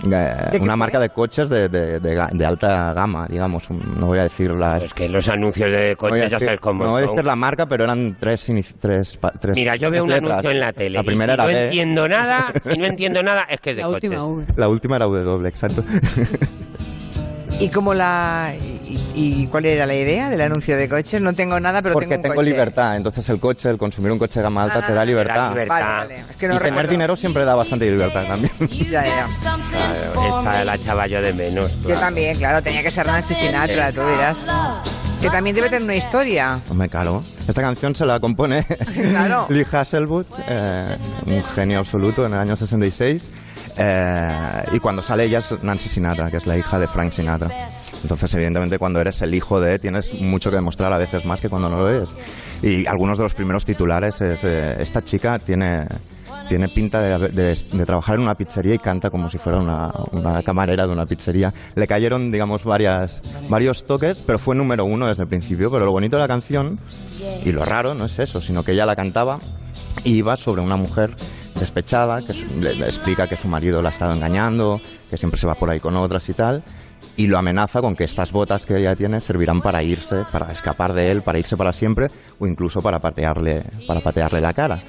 [0.02, 0.08] Mm.
[0.08, 0.76] ¿De una fue?
[0.76, 3.70] marca de coches de, de- de de alta gama, digamos.
[3.70, 4.78] No voy a decir la...
[4.78, 7.24] Es que los anuncios de no coches ya decir- sabes cómo no voy a decir
[7.24, 10.30] la marca, pero eran tres, tres, tres Mira, yo veo un letras.
[10.30, 10.90] anuncio en la tele.
[10.90, 13.70] La y primera si era no B, entiendo nada, si no entiendo nada, es que
[13.70, 14.10] es de La coches.
[14.10, 15.82] última la última era W, exacto.
[17.60, 21.20] ¿Y cómo la y, y cuál era la idea del anuncio de coches?
[21.22, 22.50] No tengo nada, pero Porque tengo un tengo coche.
[22.50, 22.96] libertad.
[22.96, 25.50] Entonces el coche, el consumir un coche de gama alta te da libertad.
[25.50, 25.74] libertad.
[25.80, 26.24] Vale, vale.
[26.30, 28.52] Es que no y tener dinero siempre da bastante libertad también.
[28.90, 29.26] Ya, ya.
[30.28, 31.72] Esta la echaba yo de menos.
[31.86, 34.46] Yo también, claro, tenía que ser Nancy Sinatra, tú dirás.
[35.22, 36.60] Que también debe tener una historia.
[36.68, 37.22] Hombre, claro.
[37.46, 38.64] Esta canción se la compone
[39.10, 39.46] Claro.
[39.50, 43.30] Lee Hasselwood, eh, un genio absoluto en el año 66.
[43.76, 47.50] eh, y cuando sale ella es Nancy Sinatra, que es la hija de Frank Sinatra.
[48.02, 51.48] Entonces, evidentemente, cuando eres el hijo de, tienes mucho que demostrar a veces más que
[51.48, 52.16] cuando no lo eres.
[52.60, 55.86] Y algunos de los primeros titulares es, eh, esta chica tiene,
[56.48, 60.86] tiene pinta de, de- trabajar en una pizzería y canta como si fuera una, camarera
[60.86, 61.52] de una pizzería.
[61.74, 65.70] Le cayeron, digamos, varias, varios toques, pero fue número uno desde el principio.
[65.70, 66.78] Pero lo bonito de la canción,
[67.44, 69.38] y lo raro, no es eso, sino que ella la cantaba
[70.04, 71.14] y iba sobre una mujer
[71.58, 75.46] despechada que le, le explica que su marido la ha estado engañando, que siempre se
[75.46, 76.62] va por ahí con otras y tal,
[77.16, 80.94] y lo amenaza con que estas botas que ella tiene servirán para irse, para escapar
[80.94, 84.82] de él, para irse para siempre o incluso para patearle, para patearle la cara.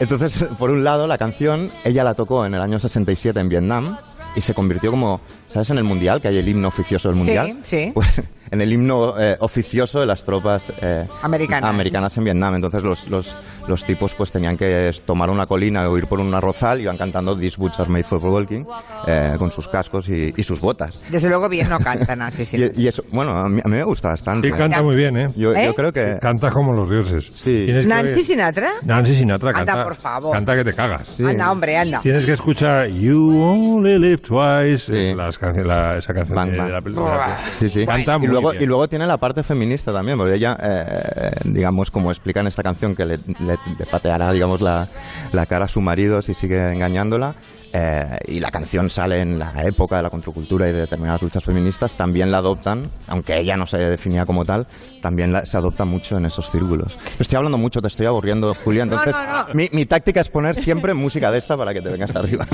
[0.00, 3.96] Entonces, por un lado, la canción, ella la tocó en el año 67 en Vietnam
[4.36, 5.70] y se convirtió como, ¿sabes?
[5.70, 7.58] En el Mundial, que hay el himno oficioso del Mundial.
[7.62, 7.92] sí.
[7.94, 8.22] Pues
[8.54, 11.68] en el himno eh, oficioso de las tropas eh, Americanas.
[11.68, 12.54] americanas en Vietnam.
[12.54, 13.36] Entonces los, los,
[13.68, 16.96] los tipos pues tenían que tomar una colina o ir por un arrozal y iban
[16.96, 18.64] cantando These Boots Are Made for Walking
[19.06, 21.00] eh, con sus cascos y, y sus botas.
[21.10, 22.56] Desde luego bien no cantan así, sí.
[22.76, 24.48] Y, y eso, bueno, a mí, a mí me gusta bastante.
[24.48, 25.32] Y canta muy bien, ¿eh?
[25.36, 25.66] Yo, ¿Eh?
[25.66, 26.18] yo creo que...
[26.20, 27.30] Canta como los dioses.
[27.34, 27.66] Sí.
[27.86, 28.70] ¿Nancy Sinatra?
[28.84, 29.84] Nancy Sinatra Anda, canta.
[29.84, 30.32] por favor.
[30.32, 31.08] Canta que te cagas.
[31.08, 31.24] Sí.
[31.24, 32.00] Anda, hombre, anda.
[32.00, 34.78] Tienes que escuchar You Only Live Twice.
[34.78, 35.10] Sí.
[35.10, 37.38] Es las canciones- la- esa canción Bang, de, la película.
[37.58, 37.84] Sí, sí.
[37.86, 41.90] Canta y muy luego, y luego tiene la parte feminista también, porque ella, eh, digamos,
[41.90, 44.88] como explica en esta canción, que le, le- le pateará, digamos, la,
[45.32, 47.34] la cara a su marido si sigue engañándola.
[47.76, 51.42] eh, y la canción sale en la época de la contracultura y de determinadas luchas
[51.42, 54.68] feministas, también la adoptan, aunque ella no se definía como tal,
[55.02, 56.96] también la- se adopta mucho en esos círculos.
[57.18, 59.54] Estoy hablando mucho, te estoy aburriendo, Julia, entonces no, no.
[59.54, 62.46] Mi, mi táctica es poner siempre música de esta para que te vengas arriba.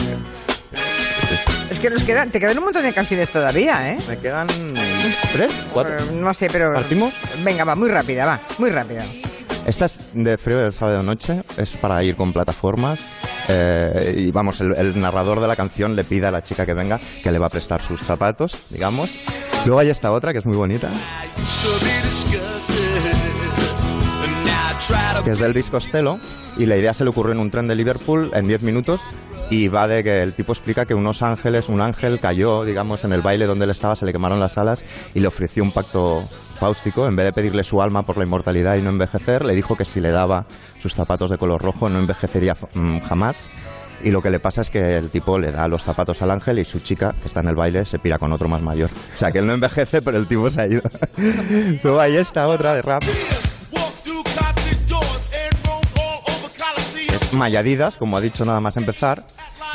[1.71, 3.99] Es que nos quedan, te quedan un montón de canciones todavía, ¿eh?
[4.09, 4.49] Me quedan
[5.33, 5.97] tres, cuatro.
[5.97, 6.73] Eh, No sé, pero...
[6.75, 7.13] ¿Partimos?
[7.45, 9.05] Venga, va, muy rápida, va, muy rápida.
[9.67, 12.99] Esta es de frío del sábado noche, es para ir con plataformas.
[13.49, 16.75] eh, y vamos, el, el narrador de la canción le pide a la chica que
[16.75, 19.11] venga que le va a prestar sus zapatos, digamos.
[19.67, 20.89] Luego hay esta otra que es muy bonita,
[25.25, 26.19] que es de Elvis Costello.
[26.57, 29.01] Y la idea se le ocurrió en un tren de Liverpool en 10 minutos.
[29.51, 33.13] Y va de que el tipo explica que unos ángeles, un ángel cayó, digamos, en
[33.13, 36.23] el baile donde él estaba, se le quemaron las alas y le ofreció un pacto
[36.61, 37.09] fáustico.
[37.09, 39.85] En vez de pedirle su alma por la inmortalidad y no envejecer, le dijo que
[39.85, 40.47] si le daba
[40.81, 43.51] sus zapatos de color rojo no envejecería mm, jamás.
[44.03, 46.61] Y lo que le pasa es que el tipo le da los zapatos al ángel
[46.61, 48.89] y su chica, que está en el baile, se pira con otro más mayor.
[49.15, 50.83] O sea, que él no envejece, pero el tipo se ha ido.
[51.83, 53.03] Luego hay esta otra de rap.
[57.31, 59.25] Es Mayadidas, como ha dicho nada más empezar,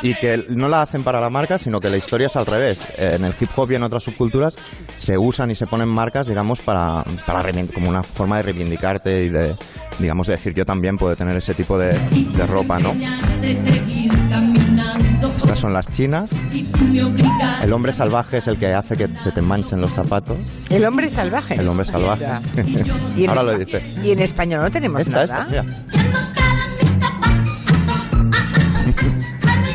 [0.02, 2.86] y que no la hacen para la marca, sino que la historia es al revés.
[2.98, 4.56] En el hip hop y en otras subculturas
[4.98, 9.30] se usan y se ponen marcas, digamos, para, para como una forma de reivindicarte y
[9.30, 9.56] de,
[10.00, 12.94] digamos, de decir yo también puedo tener ese tipo de, de ropa, ¿no?
[15.38, 16.30] Estas son las chinas.
[17.64, 20.38] El hombre salvaje es el que hace que se te manchen los zapatos.
[20.70, 21.56] El hombre salvaje.
[21.56, 22.26] El hombre salvaje.
[23.16, 23.82] Y Ahora lo dice.
[24.04, 25.48] Y en español no tenemos Esta, nada.
[25.48, 26.35] esta.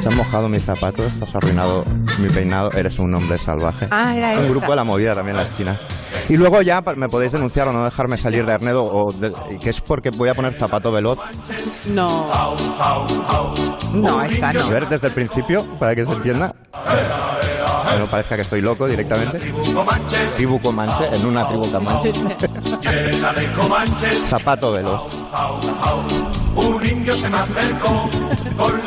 [0.01, 1.85] Se han mojado mis zapatos, has arruinado
[2.18, 3.87] mi peinado, eres un hombre salvaje.
[3.90, 5.85] Ah, era Un grupo de la movida también las chinas.
[6.29, 9.70] Y luego ya me podéis denunciar o no dejarme salir de Arnedo, o de- que
[9.70, 11.18] es porque voy a poner zapato veloz.
[11.87, 12.27] No.
[13.92, 14.64] No, esta no.
[14.64, 16.55] A ver, desde el principio, para que se entienda.
[17.92, 19.38] Que no parezca que estoy loco directamente.
[20.37, 22.12] Tribu Comanche, en una tribu Comanche.
[24.29, 25.03] zapato veloz.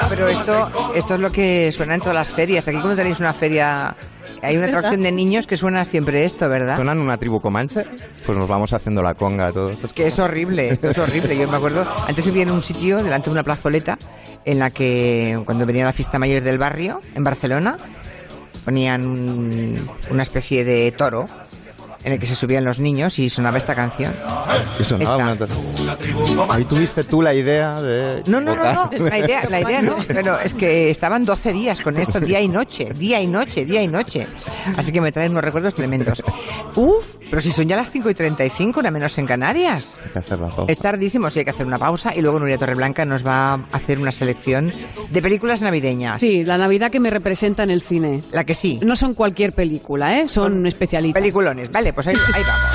[0.10, 2.68] Pero esto, esto es lo que suena en todas las ferias.
[2.68, 3.96] Aquí cuando tenéis una feria
[4.42, 6.76] hay una atracción de niños que suena siempre esto, ¿verdad?
[6.76, 7.86] ¿Suenan una tribu comanche?
[8.26, 9.84] Pues nos vamos haciendo la conga todos.
[9.84, 11.38] Es que es horrible, esto es horrible.
[11.38, 13.98] Yo me acuerdo, antes vivía en un sitio delante de una plazoleta
[14.46, 17.78] en la que cuando venía la fiesta mayor del barrio, en Barcelona,
[18.66, 21.28] ponían un- una especie de toro
[22.04, 24.14] en el que se subían los niños y sonaba esta canción.
[24.80, 25.46] Y sonaba Esta.
[25.46, 28.24] una- Ahí tuviste tú la idea de...
[28.28, 31.82] No, no, no, no, la idea, la idea no, pero es que estaban 12 días
[31.82, 34.28] con esto, día y noche, día y noche, día y noche.
[34.78, 36.24] Así que me traen unos recuerdos tremendos.
[36.76, 40.00] Uf, pero si son ya las 5 y 35, una menos en Canarias.
[40.04, 40.72] Hay que hacer la pausa.
[40.72, 43.60] Es tardísimo, sí hay que hacer una pausa y luego Nuria Torreblanca nos va a
[43.72, 44.72] hacer una selección
[45.10, 46.20] de películas navideñas.
[46.20, 48.24] Sí, la Navidad que me representa en el cine.
[48.32, 48.80] La que sí.
[48.84, 50.28] No son cualquier película, ¿eh?
[50.30, 51.20] Son especialitas.
[51.20, 51.72] Peliculones.
[51.72, 52.70] Vale, pues ahí, ahí vamos.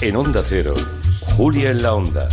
[0.00, 0.74] En Onda Cero,
[1.36, 2.28] Julia en la Onda,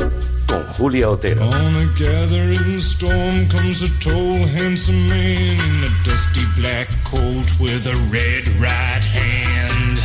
[0.47, 1.47] con Julia Otero.
[1.47, 7.87] On a gathering storm comes a tall, handsome man in a dusty black coat with
[7.87, 10.01] a red right hand.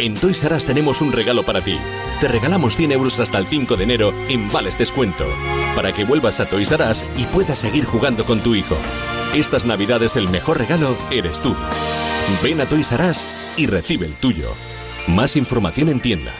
[0.00, 1.78] En Toys R Us tenemos un regalo para ti.
[2.20, 5.26] Te regalamos 100 euros hasta el 5 de enero en vales descuento,
[5.76, 8.78] para que vuelvas a Toys R Us y puedas seguir jugando con tu hijo.
[9.34, 11.54] Estas navidades el mejor regalo eres tú.
[12.42, 14.48] Ven a Toys R Us y recibe el tuyo.
[15.08, 16.32] Más información en tienda.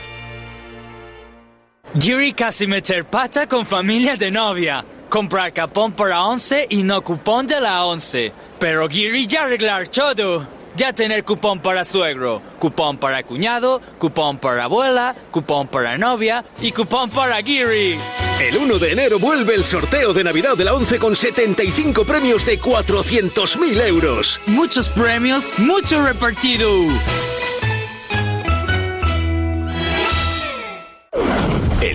[1.93, 4.87] Yuri casi meter pata con familia de novia.
[5.11, 8.33] Comprar capón para 11 y no cupón de la 11.
[8.59, 10.60] Pero Giri ya arreglar todo.
[10.81, 16.73] Ya tener cupón para suegro, cupón para cuñado, cupón para abuela, cupón para novia y
[16.73, 17.99] cupón para Giri.
[18.41, 22.47] El 1 de enero vuelve el sorteo de Navidad de la 11 con 75 premios
[22.47, 24.41] de 400.000 euros.
[24.47, 26.71] Muchos premios, mucho repartido.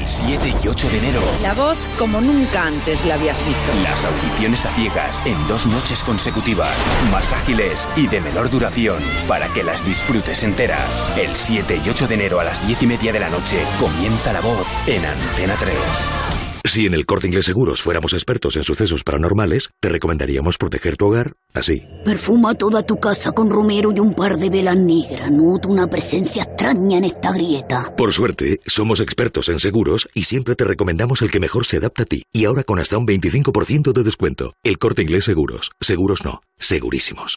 [0.06, 3.74] El 7 y 8 de enero, La voz como nunca antes la habías visto.
[3.84, 6.78] las audiciones a ciegas en dos noches consecutivas,
[7.12, 11.04] más ágiles y de menor duración, para que las disfrutes enteras.
[11.18, 14.32] El 7 y 8 de enero a las 10 y media de la noche comienza
[14.32, 15.76] la voz en Antena 3.
[16.66, 21.06] Si en el Corte Inglés Seguros fuéramos expertos en sucesos paranormales, te recomendaríamos proteger tu
[21.06, 21.84] hogar así.
[22.04, 25.32] Perfuma toda tu casa con romero y un par de velas negras.
[25.32, 27.96] Noto una presencia extraña en esta grieta.
[27.96, 32.02] Por suerte, somos expertos en seguros y siempre te recomendamos el que mejor se adapta
[32.04, 32.24] a ti.
[32.34, 34.54] Y ahora con hasta un 25% de descuento.
[34.64, 35.72] El Corte Inglés Seguros.
[35.80, 36.42] Seguros no.
[36.58, 37.36] Segurísimos.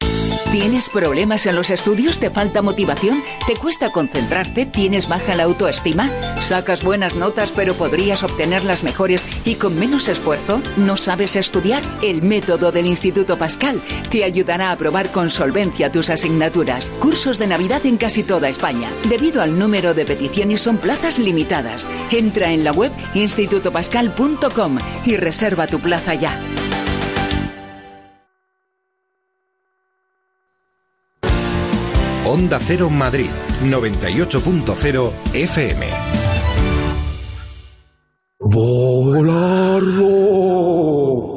[0.52, 2.18] ¿Tienes problemas en los estudios?
[2.18, 3.22] ¿Te falta motivación?
[3.46, 4.64] ¿Te cuesta concentrarte?
[4.64, 6.08] ¿Tienes baja la autoestima?
[6.40, 10.60] ¿Sacas buenas notas pero podrías obtenerlas mejores y con menos esfuerzo?
[10.76, 11.82] ¿No sabes estudiar?
[12.02, 16.92] El método del Instituto Pascal te ayudará a aprobar con solvencia tus asignaturas.
[17.00, 18.90] Cursos de Navidad en casi toda España.
[19.08, 21.86] Debido al número de peticiones son plazas limitadas.
[22.10, 26.40] Entra en la web institutopascal.com y reserva tu plaza ya.
[32.28, 33.30] Onda Cero Madrid,
[33.62, 36.27] 98.0 FM.
[38.40, 40.06] ¡Volarlo!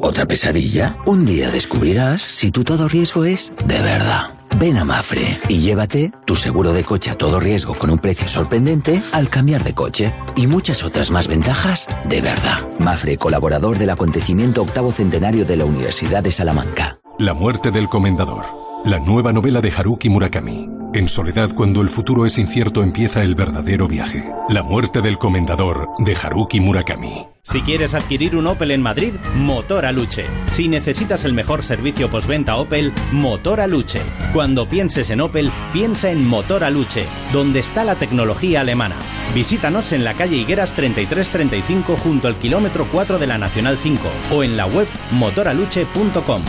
[0.02, 0.98] ¿Otra pesadilla?
[1.08, 4.30] Un día descubrirás si tu todo riesgo es de verdad.
[4.60, 8.28] Ven a Mafre y llévate tu seguro de coche a todo riesgo con un precio
[8.28, 12.70] sorprendente al cambiar de coche y muchas otras más ventajas de verdad.
[12.78, 17.00] Mafre, colaborador del acontecimiento octavo centenario de la Universidad de Salamanca.
[17.18, 18.46] La muerte del comendador.
[18.86, 20.81] La nueva novela de Haruki Murakami.
[20.94, 24.26] En soledad, cuando el futuro es incierto, empieza el verdadero viaje.
[24.50, 27.28] La muerte del comendador de Haruki Murakami.
[27.44, 30.26] Si quieres adquirir un Opel en Madrid, Motor Aluche.
[30.48, 34.02] Si necesitas el mejor servicio postventa Opel, Motor Aluche.
[34.34, 38.98] Cuando pienses en Opel, piensa en Motor Aluche, donde está la tecnología alemana.
[39.34, 44.02] Visítanos en la calle Higueras 3335 junto al kilómetro 4 de la Nacional 5
[44.32, 46.44] o en la web motoraluche.com.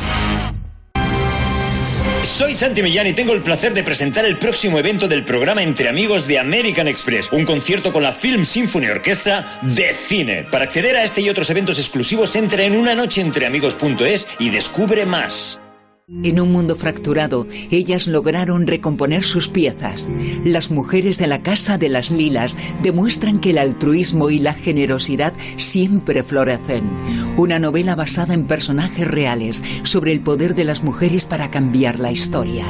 [2.23, 5.89] Soy Santi Millán y tengo el placer de presentar el próximo evento del programa Entre
[5.89, 10.45] Amigos de American Express, un concierto con la Film Symphony Orquestra de cine.
[10.51, 15.05] Para acceder a este y otros eventos exclusivos, entra en una noche entreamigos.es y descubre
[15.05, 15.62] más.
[16.09, 20.11] En un mundo fracturado, ellas lograron recomponer sus piezas.
[20.45, 25.33] Las mujeres de la Casa de las Lilas demuestran que el altruismo y la generosidad
[25.59, 26.91] siempre florecen.
[27.37, 32.11] Una novela basada en personajes reales sobre el poder de las mujeres para cambiar la
[32.11, 32.67] historia.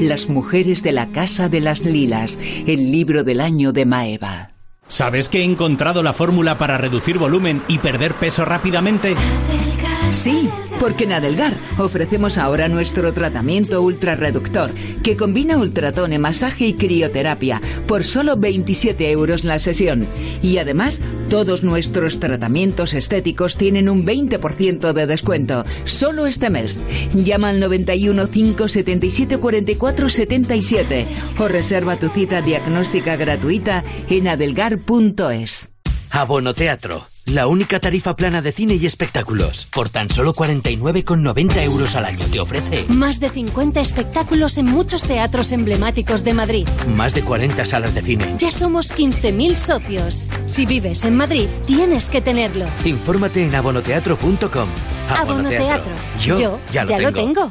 [0.00, 4.50] Las mujeres de la Casa de las Lilas, el libro del año de Maeva.
[4.88, 9.14] ¿Sabes que he encontrado la fórmula para reducir volumen y perder peso rápidamente?
[10.14, 10.48] Sí,
[10.78, 14.70] porque en Adelgar ofrecemos ahora nuestro tratamiento ultrarreductor,
[15.02, 20.06] que combina ultratone, masaje y crioterapia, por solo 27 euros la sesión.
[20.40, 26.80] Y además, todos nuestros tratamientos estéticos tienen un 20% de descuento, solo este mes.
[27.12, 31.06] Llama al 91 577 44 77
[31.40, 35.72] o reserva tu cita diagnóstica gratuita en adelgar.es.
[36.10, 39.66] Abono Teatro, la única tarifa plana de cine y espectáculos.
[39.72, 45.02] Por tan solo 49,90 euros al año te ofrece Más de 50 espectáculos en muchos
[45.04, 46.68] teatros emblemáticos de Madrid.
[46.94, 48.34] más de 40 salas de cine.
[48.38, 50.28] Ya somos 15.000 socios.
[50.46, 52.66] Si vives en Madrid, tienes que tenerlo.
[52.84, 54.68] Infórmate en abonoteatro.com.
[55.08, 55.92] Abono Teatro.
[56.20, 57.50] Yo, Yo ya, lo tengo.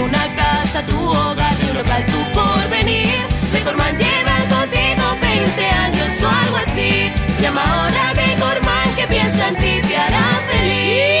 [0.00, 3.08] Una casa tu hogar, de un local tu porvenir.
[3.52, 7.10] Decorman lleva contigo 20 años o algo así.
[7.40, 11.16] Llama ahora a Decorman que piensa en ti, te hará feliz.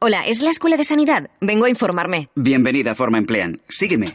[0.00, 1.28] Hola, ¿es la Escuela de Sanidad?
[1.40, 2.28] Vengo a informarme.
[2.36, 3.60] Bienvenida a Forma Emplean.
[3.68, 4.14] Sígueme.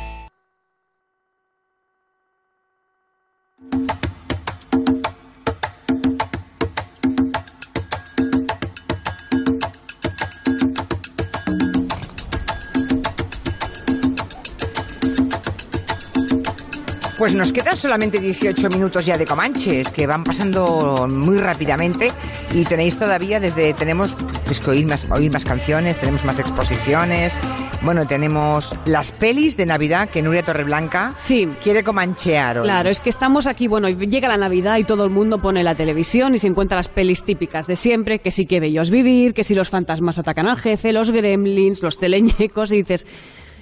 [17.21, 22.11] Pues nos quedan solamente 18 minutos ya de Comanches, que van pasando muy rápidamente
[22.51, 27.37] y tenéis todavía desde, tenemos pues, que oír más, oír más canciones, tenemos más exposiciones,
[27.83, 31.47] bueno, tenemos las pelis de Navidad que Nuria Torreblanca sí.
[31.63, 32.63] quiere comanchear hoy.
[32.63, 35.75] Claro, es que estamos aquí, bueno, llega la Navidad y todo el mundo pone la
[35.75, 39.43] televisión y se encuentra las pelis típicas de siempre, que si que bellos vivir, que
[39.43, 43.05] si los fantasmas atacan al jefe, los gremlins, los teleñecos, y dices,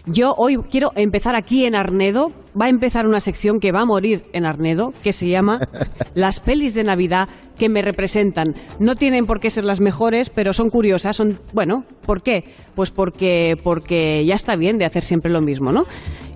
[0.06, 3.86] yo hoy quiero empezar aquí en Arnedo, va a empezar una sección que va a
[3.86, 5.60] morir en Arnedo, que se llama
[6.14, 8.54] Las pelis de Navidad que me representan.
[8.80, 12.46] No tienen por qué ser las mejores, pero son curiosas, son, bueno, ¿por qué?
[12.74, 15.86] Pues porque, porque ya está bien de hacer siempre lo mismo, ¿no?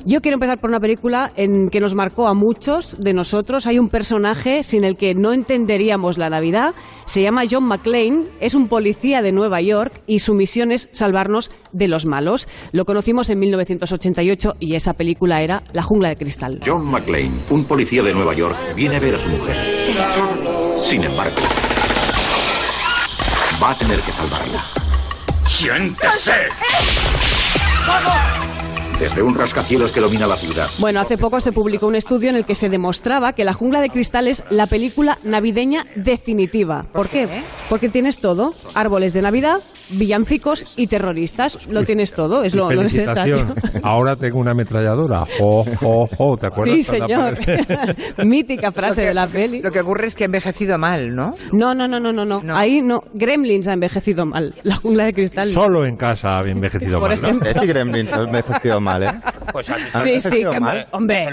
[0.05, 3.65] Yo quiero empezar por una película en que nos marcó a muchos de nosotros.
[3.67, 6.75] Hay un personaje sin el que no entenderíamos la Navidad.
[7.05, 11.51] Se llama John McClane, es un policía de Nueva York y su misión es salvarnos
[11.71, 12.49] de los malos.
[12.73, 16.59] Lo conocimos en 1988 y esa película era La jungla de cristal.
[16.65, 19.57] John McClane, un policía de Nueva York, viene a ver a su mujer.
[20.83, 21.41] Sin embargo,
[23.61, 24.63] va a tener que salvarla.
[25.45, 26.49] ¡Siéntese!
[29.03, 30.69] Desde un rascacielos que domina la ciudad.
[30.79, 33.81] Bueno, hace poco se publicó un estudio en el que se demostraba que La jungla
[33.81, 36.85] de cristal es la película navideña definitiva.
[36.93, 37.27] ¿Por qué?
[37.67, 38.53] Porque tienes todo.
[38.75, 39.57] Árboles de Navidad,
[39.89, 41.67] villancicos y terroristas.
[41.67, 43.53] Lo tienes todo, es lo, lo necesario.
[43.83, 45.25] Ahora tengo una ametralladora.
[45.37, 46.37] Jo, jo, jo.
[46.37, 46.75] ¿Te acuerdas?
[46.75, 47.37] Sí, señor.
[48.25, 49.61] Mítica frase de la peli.
[49.61, 51.33] Lo que ocurre es que ha envejecido mal, ¿no?
[51.51, 52.41] No, no, no, no, no, no.
[52.55, 53.01] Ahí no.
[53.13, 54.53] Gremlins ha envejecido mal.
[54.63, 55.49] La jungla de cristal.
[55.49, 57.27] Solo en casa ha envejecido Por mal, ¿no?
[57.27, 57.49] ejemplo.
[57.49, 59.11] Es que Gremlins ha envejecido mal, ¿eh?
[59.51, 60.85] Pues ¿Han Sí, sí, que- mal?
[60.91, 61.25] hombre.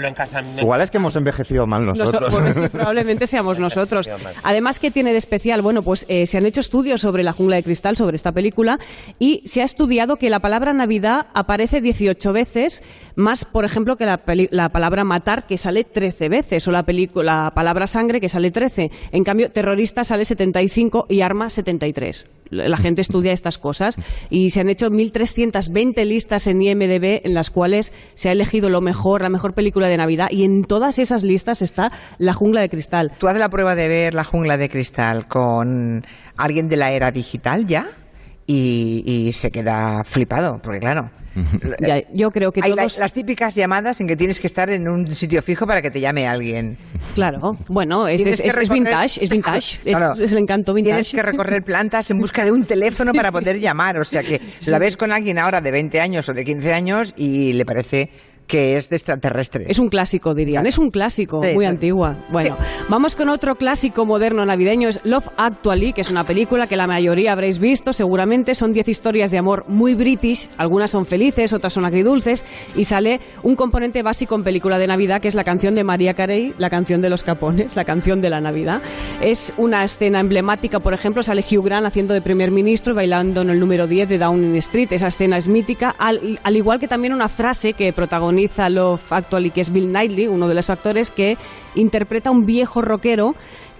[0.59, 2.33] Igual es que hemos envejecido mal nosotros.
[2.33, 4.09] Noso- pues sí, probablemente seamos nosotros.
[4.43, 5.61] Además, ¿qué tiene de especial?
[5.61, 8.79] Bueno, pues eh, se han hecho estudios sobre la jungla de cristal, sobre esta película,
[9.19, 12.81] y se ha estudiado que la palabra Navidad aparece 18 veces,
[13.15, 16.85] más, por ejemplo, que la, peli- la palabra matar, que sale 13 veces, o la,
[17.15, 18.89] la palabra sangre, que sale 13.
[19.11, 22.25] En cambio, terrorista sale 75 y arma 73.
[22.51, 23.95] La gente estudia estas cosas
[24.29, 28.81] y se han hecho 1.320 listas en IMDB en las cuales se ha elegido lo
[28.81, 32.69] mejor, la mejor película de Navidad y en todas esas listas está La jungla de
[32.69, 33.11] cristal.
[33.17, 36.05] ¿Tú haces la prueba de ver La jungla de cristal con
[36.37, 37.89] alguien de la era digital ya?
[38.47, 41.09] Y, y se queda flipado, porque claro.
[41.79, 42.99] Ya, yo creo que Hay todos...
[42.99, 46.01] las típicas llamadas en que tienes que estar en un sitio fijo para que te
[46.01, 46.75] llame alguien.
[47.15, 50.21] Claro, bueno, es, es, que es- es recorrer- vintage, es vintage, es, Claro.
[50.21, 50.91] es el encanto vintage.
[50.91, 53.97] Tienes que recorrer plantas en busca de un teléfono para poder llamar.
[53.97, 57.13] O sea que la ves con alguien ahora de 20 años o de 15 años
[57.15, 58.09] y le parece
[58.47, 59.65] que es de extraterrestre.
[59.69, 60.65] Es un clásico, dirían.
[60.65, 61.69] Es un clásico, Sí, muy sí.
[61.69, 62.17] antigua.
[62.31, 62.57] Bueno,
[62.89, 64.89] vamos con otro clásico moderno navideño.
[64.89, 68.53] Es Love Actually, que es una película que la mayoría habréis visto, seguramente.
[68.55, 70.49] Son 10 historias de amor muy british.
[70.57, 72.43] Algunas son felices, otras son agridulces.
[72.75, 76.13] Y sale un componente básico en película de Navidad, que es la canción de María
[76.13, 78.81] Carey, la canción de los capones, la canción de la Navidad.
[79.21, 83.41] Es una escena emblemática, por ejemplo, sale Hugh Grant haciendo de primer ministro y bailando
[83.43, 84.91] en el número 10 de Downing Street.
[84.91, 89.51] Esa escena es mítica, al, al igual que también una frase que protagoniza Love Actually,
[89.51, 91.37] que es Bill Knightley, uno de los actores que
[91.75, 93.35] interpreta a un viejo rockero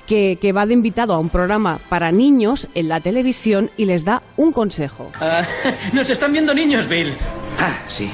[0.07, 4.03] que, que va de invitado a un programa para niños en la televisión y les
[4.05, 5.11] da un consejo.
[5.19, 5.43] Ah,
[5.93, 7.13] nos están viendo niños, Bill.
[7.59, 8.09] Ah, sí.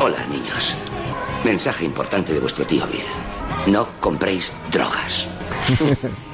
[0.00, 0.74] Hola, niños.
[1.44, 3.72] Mensaje importante de vuestro tío Bill.
[3.72, 5.28] No compréis drogas.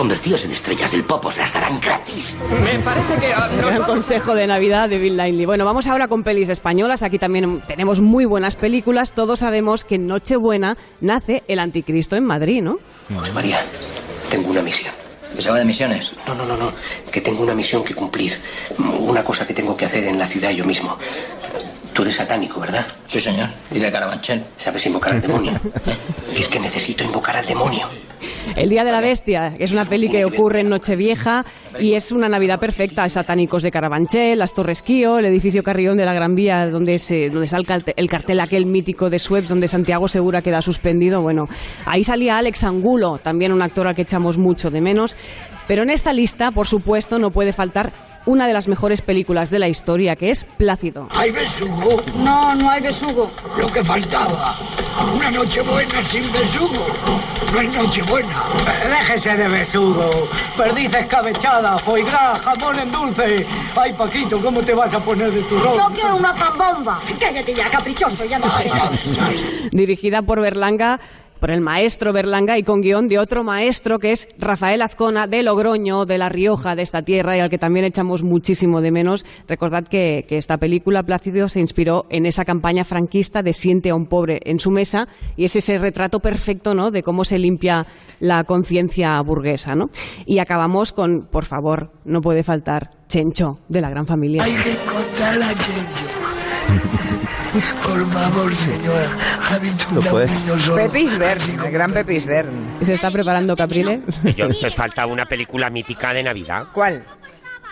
[0.00, 2.32] Convertíos en estrellas del pop, os las darán gratis.
[2.64, 5.44] Me parece que ah, nos Gran consejo de Navidad de Bill Knightley.
[5.44, 7.02] Bueno, vamos ahora con pelis españolas.
[7.02, 9.12] Aquí también tenemos muy buenas películas.
[9.12, 12.78] Todos sabemos que en Nochebuena nace el anticristo en Madrid, ¿no?
[13.14, 13.60] José María,
[14.30, 14.94] tengo una misión.
[15.36, 16.12] ¿Que se va de misiones?
[16.26, 16.72] No, no, no, no.
[17.12, 18.40] Que tengo una misión que cumplir.
[19.00, 20.96] Una cosa que tengo que hacer en la ciudad yo mismo.
[21.92, 22.86] Tú eres satánico, ¿verdad?
[23.06, 23.48] Sí, señor.
[23.70, 24.42] Y de Carabanchel.
[24.56, 25.52] ¿Sabes invocar al demonio?
[26.36, 27.88] es que necesito invocar al demonio.
[28.56, 31.44] El Día de la Bestia, que es una peli que ocurre en Nochevieja
[31.78, 33.02] y es una Navidad perfecta.
[33.02, 36.98] Hay satánicos de Carabanchel, las Torres Kío, el edificio Carrión de la Gran Vía, donde,
[36.98, 41.22] se, donde salga el, el cartel aquel mítico de Suez, donde Santiago Segura queda suspendido.
[41.22, 41.48] Bueno,
[41.86, 45.16] ahí salía Alex Angulo, también un actor al que echamos mucho de menos.
[45.66, 47.92] Pero en esta lista, por supuesto, no puede faltar
[48.26, 51.08] una de las mejores películas de la historia, que es Plácido.
[51.12, 52.02] ¿Hay besugo?
[52.16, 53.30] No, no hay besugo.
[53.56, 54.58] Lo que faltaba.
[55.14, 56.86] Una noche buena sin besugo.
[57.52, 58.42] No es noche buena.
[58.88, 60.28] Déjese de besugo.
[60.56, 63.46] Perdices escabechada, foie gras, jamón en dulce.
[63.74, 65.78] Ay, Paquito, ¿cómo te vas a poner de tu rol?
[65.78, 67.00] Yo quiero una zambomba.
[67.18, 68.46] Cállate ya, caprichoso, ya no
[69.72, 71.00] dirigida por Berlanga,
[71.40, 75.42] por el maestro Berlanga y con guion de otro maestro que es Rafael Azcona de
[75.42, 79.24] Logroño, de La Rioja, de esta tierra y al que también echamos muchísimo de menos.
[79.48, 83.94] Recordad que, que esta película, Plácido, se inspiró en esa campaña franquista de Siente a
[83.94, 86.90] un pobre en su mesa y es ese retrato perfecto ¿no?
[86.90, 87.86] de cómo se limpia
[88.20, 89.74] la conciencia burguesa.
[89.74, 89.90] ¿no?
[90.26, 94.44] Y acabamos con, por favor, no puede faltar, Chencho, de la gran familia.
[94.44, 96.19] Hay que
[97.82, 99.08] Por favor, señora.
[99.50, 100.76] Ha visto un niño solo.
[100.76, 102.48] Pepe Isbert, el gran Pepe Isbert.
[102.80, 104.00] ¿Se está preparando Caprile?
[104.36, 106.66] Yo, me falta una película mítica de Navidad.
[106.72, 107.02] ¿Cuál?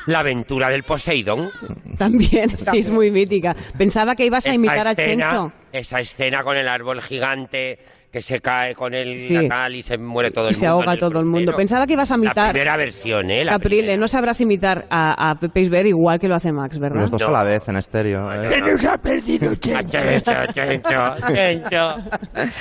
[0.07, 1.51] La aventura del Poseidón.
[1.99, 3.55] También, sí, es muy mítica.
[3.77, 5.53] Pensaba que ibas a imitar a Chencho.
[5.71, 7.79] Esa escena con el árbol gigante
[8.11, 9.35] que se cae con el Sí.
[9.49, 10.73] la y se muere todo Y el se mundo.
[10.75, 11.39] ahoga en el todo el mundo.
[11.53, 11.57] crucero.
[11.59, 12.53] Pensaba que ibas a La imitar.
[12.53, 13.45] primera versión, ¿eh?
[13.45, 17.01] La Caprile, no sabrás imitar a, a Pepe Isbert igual que lo hace Max, ¿verdad?
[17.03, 18.33] Los dos a la vez en estéreo.
[18.33, 18.61] ¿eh?
[18.61, 19.99] nos ha perdido Chencho?
[19.99, 21.97] Chencho, Chencho, Chencho.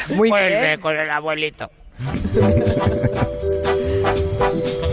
[0.15, 0.79] Muy Vuelve bien.
[0.81, 1.69] con el abuelito.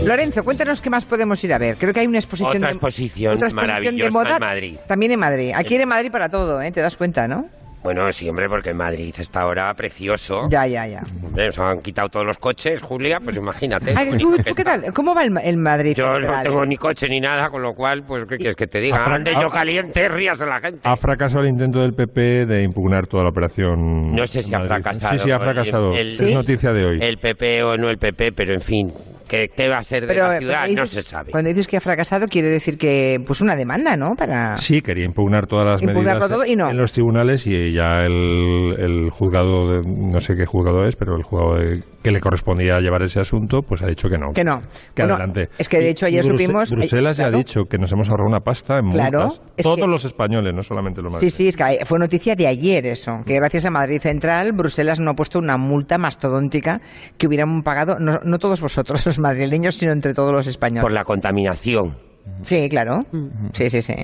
[0.05, 1.75] Lorenzo, cuéntanos qué más podemos ir a ver.
[1.77, 4.77] Creo que hay una exposición Otra de, exposición otra exposición maravillosa de moda en Madrid.
[4.87, 5.51] También en Madrid.
[5.55, 6.71] Aquí en Madrid para todo, ¿eh?
[6.71, 7.45] Te das cuenta, ¿no?
[7.85, 10.49] Bueno, sí, hombre, porque en Madrid está ahora precioso.
[10.49, 11.03] Ya, ya, ya.
[11.23, 13.93] Hombre, nos han quitado todos los coches, Julia, pues imagínate.
[13.95, 14.81] Ay, lo ¿tú, bonito que tú qué está.
[14.81, 14.91] tal?
[14.93, 15.93] ¿Cómo va el, Ma- el Madrid?
[15.95, 18.79] Yo no tengo ni coche ni nada, con lo cual, pues, ¿qué quieres que te
[18.81, 19.05] diga?
[19.05, 20.79] Ande yo caliente, rías de la gente.
[20.83, 24.11] Ha fracasado el intento del PP de impugnar toda la operación.
[24.13, 25.17] No sé si ha fracasado.
[25.17, 25.93] Sí, sí, ha fracasado.
[25.93, 26.97] El- es noticia de hoy.
[26.99, 28.91] El PP o no el PP, pero en fin,
[29.27, 30.57] ¿qué, qué va a ser de Pero, la ciudad?
[30.61, 31.31] cuando No dices- se sabe.
[31.31, 34.15] Cuando dices que ha fracasado, quiere decir que, pues, una demanda, ¿no?
[34.15, 34.57] Para...
[34.57, 36.69] Sí, quería impugnar todas las medidas todo y no.
[36.69, 41.15] en los tribunales y ya el, el juzgado, de- no sé qué juzgado es, pero
[41.15, 44.31] el juzgado de- que le correspondía llevar ese asunto, pues ha dicho que no.
[44.33, 44.61] Que no.
[44.93, 45.49] Que Bueno, adelante.
[45.57, 47.35] es que de hecho y ayer Bruse- supimos- Bruselas ya claro.
[47.35, 49.41] ha dicho que nos hemos ahorrado una pasta en Claro, multas.
[49.57, 51.33] es Todos que- los españoles, no solamente los Sí, madrileños.
[51.35, 55.11] sí, es que fue noticia de ayer eso, que gracias a Madrid Central, Bruselas no
[55.11, 56.79] ha puesto una multa mastodóntica
[57.17, 60.83] que hubieran pagado, no, no todos vosotros, los madrileños, sino entre todos los españoles.
[60.83, 61.95] Por la contaminación.
[62.43, 63.05] Sí, claro.
[63.53, 63.95] Sí, sí, sí.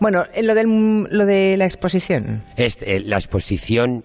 [0.00, 0.66] Bueno, eh, lo, del,
[1.10, 2.44] lo de la exposición.
[2.56, 4.02] Este, eh, la exposición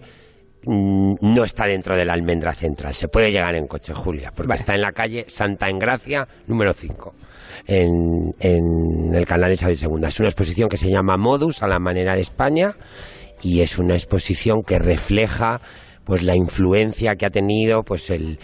[0.65, 2.93] mm, no está dentro de la almendra central.
[2.93, 7.13] Se puede llegar en coche, Julia, porque está en la calle Santa Engracia, número 5,
[7.67, 10.07] en, en el canal de Isabel II.
[10.07, 12.73] Es una exposición que se llama Modus, a la manera de España,
[13.41, 15.61] y es una exposición que refleja
[16.05, 18.37] pues la influencia que ha tenido pues el,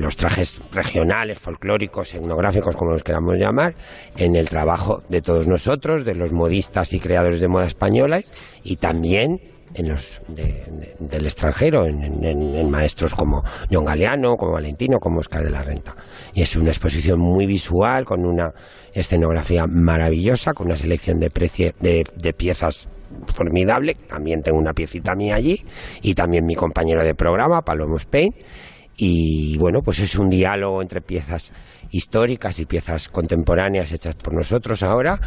[0.00, 3.74] los trajes regionales, folclóricos, etnográficos, como los queramos llamar,
[4.16, 8.76] en el trabajo de todos nosotros, de los modistas y creadores de moda españolas y
[8.76, 9.40] también
[9.74, 15.42] en los de- de- del extranjero, en maestros como John Galeano, como Valentino, como Oscar
[15.44, 15.94] de la Renta.
[16.34, 18.52] Y es una exposición muy visual, con una
[18.92, 22.88] escenografía maravillosa, con una selección de, precie- de, de piezas
[23.34, 23.94] formidable.
[23.94, 25.64] También tengo una piecita mía allí,
[26.02, 28.32] y también mi compañero de programa, Palomo Spain.
[28.96, 31.50] Y bueno, pues es un diálogo entre piezas
[31.92, 35.20] históricas y piezas contemporáneas hechas por nosotros ahora,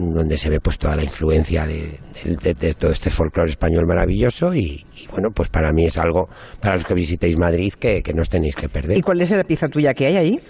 [0.00, 3.84] donde se ve pues toda la influencia de, de- de- de todo este folclore español
[3.86, 6.28] maravilloso y, y, bueno, pues para mí es algo,
[6.60, 8.96] para los que visitéis Madrid, que, que no os tenéis que perder.
[8.96, 10.40] ¿Y cuál es la pieza tuya que hay ahí?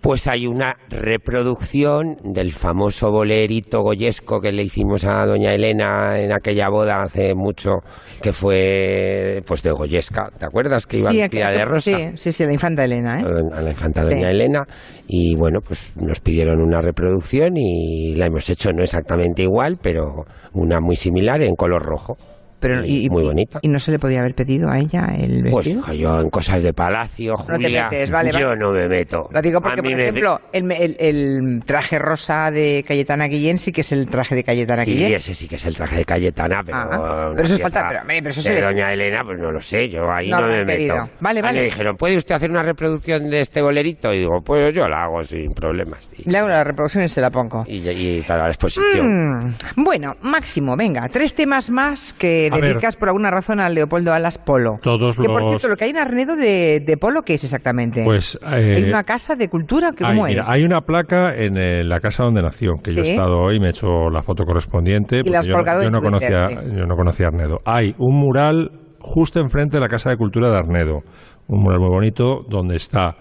[0.00, 6.32] Pues hay una reproducción del famoso bolerito goyesco que le hicimos a doña Elena en
[6.32, 7.78] aquella boda hace mucho,
[8.22, 10.86] que fue pues de Goyesca, ¿te acuerdas?
[10.86, 11.90] Que iba Sí, vestida de rosa.
[11.96, 13.24] Sí, sí, sí, la infanta Elena, ¿eh?
[13.52, 14.34] a la infanta doña Sí.
[14.34, 14.62] Elena
[15.08, 20.24] y bueno pues nos pidieron una reproducción y la hemos hecho no exactamente igual pero
[20.52, 22.16] una muy similar en color rojo
[22.60, 25.66] Pero, y, muy bonita ¿Y no se le podía haber pedido a ella el pues
[25.66, 25.80] vestido?
[25.80, 28.60] hija, yo en cosas de palacio No Julia metes, vale, yo vale.
[28.60, 32.84] no me meto Lo digo porque, por me- ejemplo, el, el- el traje rosa de
[32.86, 35.12] Cayetana Guillén sí que es el traje de Cayetana Sí, Guillén.
[35.14, 38.00] ese sí que es el traje de Cayetana, pero, Ah, pero eso es falta- pero,
[38.02, 40.40] hombre, pero eso de se le- doña Elena, pues no lo sé, yo ahí No
[40.40, 41.08] no, me meto.
[41.20, 41.58] Vale, vale.
[41.60, 44.12] le dijeron, ¿puede usted hacer una reproducción de este bolerito?
[44.12, 46.08] Y digo, pues yo la hago sin problemas.
[46.18, 47.64] Y, Le hago la reproducción y se la pongo.
[47.66, 49.46] y, y para la exposición.
[49.46, 52.64] Mm, bueno, Máximo, venga, tres temas más que A ver.
[52.74, 54.76] dedicas por alguna razón a Leopoldo Alas Polo.
[54.82, 57.44] Todos que por los- cierto, lo que hay en Arnedo de, de Polo, ¿qué es
[57.44, 58.02] exactamente?
[58.04, 59.90] Pues, ¿Hay eh, una casa de cultura?
[59.92, 60.48] que Hay, ¿Cómo mira, es?
[60.48, 63.66] hay una placa en eh, la casa donde nació, que yo he estado hoy, me
[63.66, 65.18] he hecho la foto correspondiente.
[65.18, 66.76] porque la has yo, no- yo no Twitter, conocía, sí.
[66.76, 67.58] yo no conocía Arnedo.
[67.64, 68.70] Hay un mural
[69.00, 71.00] justo enfrente de la Casa de Cultura de Arnedo,
[71.46, 73.16] un mural muy bonito donde está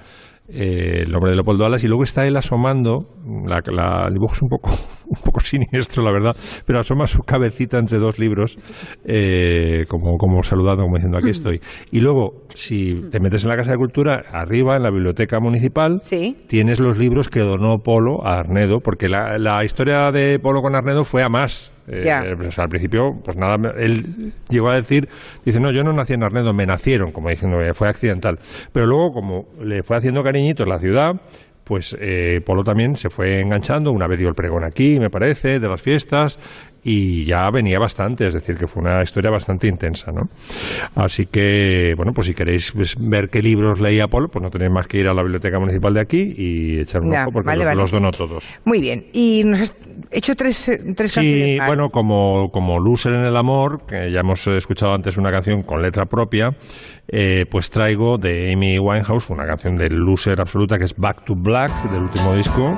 [0.49, 4.33] eh, el nombre de Leopoldo Alas y luego está él asomando, la, la- el dibujo
[4.33, 4.69] es un poco,
[5.07, 6.35] un poco siniestro, la verdad,
[6.65, 8.57] pero asoma su cabecita entre dos libros,
[9.05, 11.61] eh, como, como saludando, como diciendo aquí estoy.
[11.91, 16.01] Y luego, si te metes en la Casa de Cultura, arriba, en la biblioteca municipal,
[16.47, 20.75] tienes los libros que donó Polo a Arnedo, porque la, la historia de Polo con
[20.75, 21.71] Arnedo fue a más.
[21.87, 25.07] Eh, eh, pues al principio, pues nada, él llegó a decir,
[25.45, 28.39] dice, no, yo no nací en Arnedo, me nacieron, como diciendo, eh, fue accidental.
[28.71, 31.13] Pero luego, como le fue haciendo cariñitos la ciudad,
[31.63, 35.59] pues eh, Polo también se fue enganchando, una vez dio el pregón aquí, me parece,
[35.59, 36.39] de las fiestas,
[36.83, 40.29] y ya venía bastante, es decir, que fue una historia bastante intensa, ¿no?
[40.95, 44.71] Así que, bueno, pues si queréis pues, ver qué libros leía Polo, pues no tenéis
[44.71, 47.47] más que ir a la biblioteca municipal de aquí y echar un Ya, ojo, porque
[47.47, 47.81] vale, los, vale.
[47.81, 48.45] los donó todos.
[48.63, 49.07] Muy bien.
[49.11, 49.75] Y nos has
[50.11, 54.21] hecho tres, eh, tres Sí, canciones bueno, como, como Loser en el Amor, que ya
[54.21, 56.55] hemos escuchado antes una canción con letra propia,
[57.07, 61.35] eh, pues traigo de Amy Winehouse una canción de Loser absoluta que es Back to
[61.35, 62.77] Black del último disco.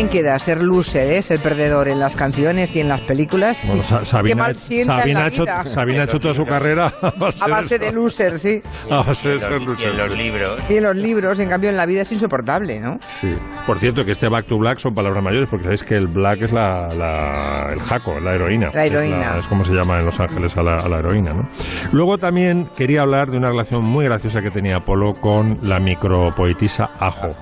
[0.00, 1.20] Bien queda ser loser, ¿eh?
[1.20, 3.60] ser perdedor en las canciones y en las películas.
[3.66, 5.62] Bueno, Sa- Qué Sabina, mal sienta en Sabina la ha hecho, vida.
[5.66, 7.94] Sabina ha hecho toda su carrera a base, A base de eso.
[7.96, 8.62] loser, sí.
[8.90, 9.90] A base de Y en ser los- y loser.
[9.90, 10.60] en los libros.
[10.70, 12.98] Y en los libros, en cambio, en la vida es insoportable, ¿no?
[13.06, 13.34] Sí.
[13.66, 16.40] Por cierto, que este Back to Black son palabras mayores, porque sabéis que el black
[16.42, 18.70] es la, la- el jaco, la heroína.
[18.72, 19.32] La heroína.
[19.34, 21.46] Es, es como se llama en Los Ángeles a la, a la heroína, ¿no?
[21.92, 26.88] Luego también quería hablar de una relación muy graciosa que tenía Polo con la micropoetisa
[26.98, 27.34] Ajo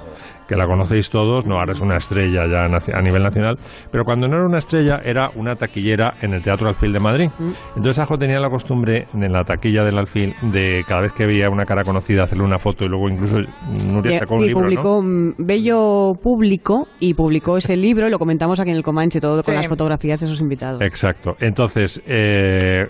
[0.49, 3.59] que la conocéis todos, no, ahora es una estrella ya naci- a nivel nacional,
[3.93, 7.31] pero cuando no era una estrella era una taquillera en el Teatro Alfil de Madrid.
[7.77, 11.51] Entonces Ajo tenía la costumbre en la taquilla del Alfil de cada vez que veía
[11.51, 13.41] una cara conocida hacerle una foto y luego incluso
[13.87, 14.67] Nuria Eh, sacó un sí, libro, ¿no?
[14.69, 19.21] publicó un bello público y publicó ese libro y lo comentamos aquí en el Comanche,
[19.21, 19.61] todo con Sí.
[19.61, 20.81] las fotografías de sus invitados.
[20.81, 21.37] Exacto.
[21.41, 22.87] Entonces, eh,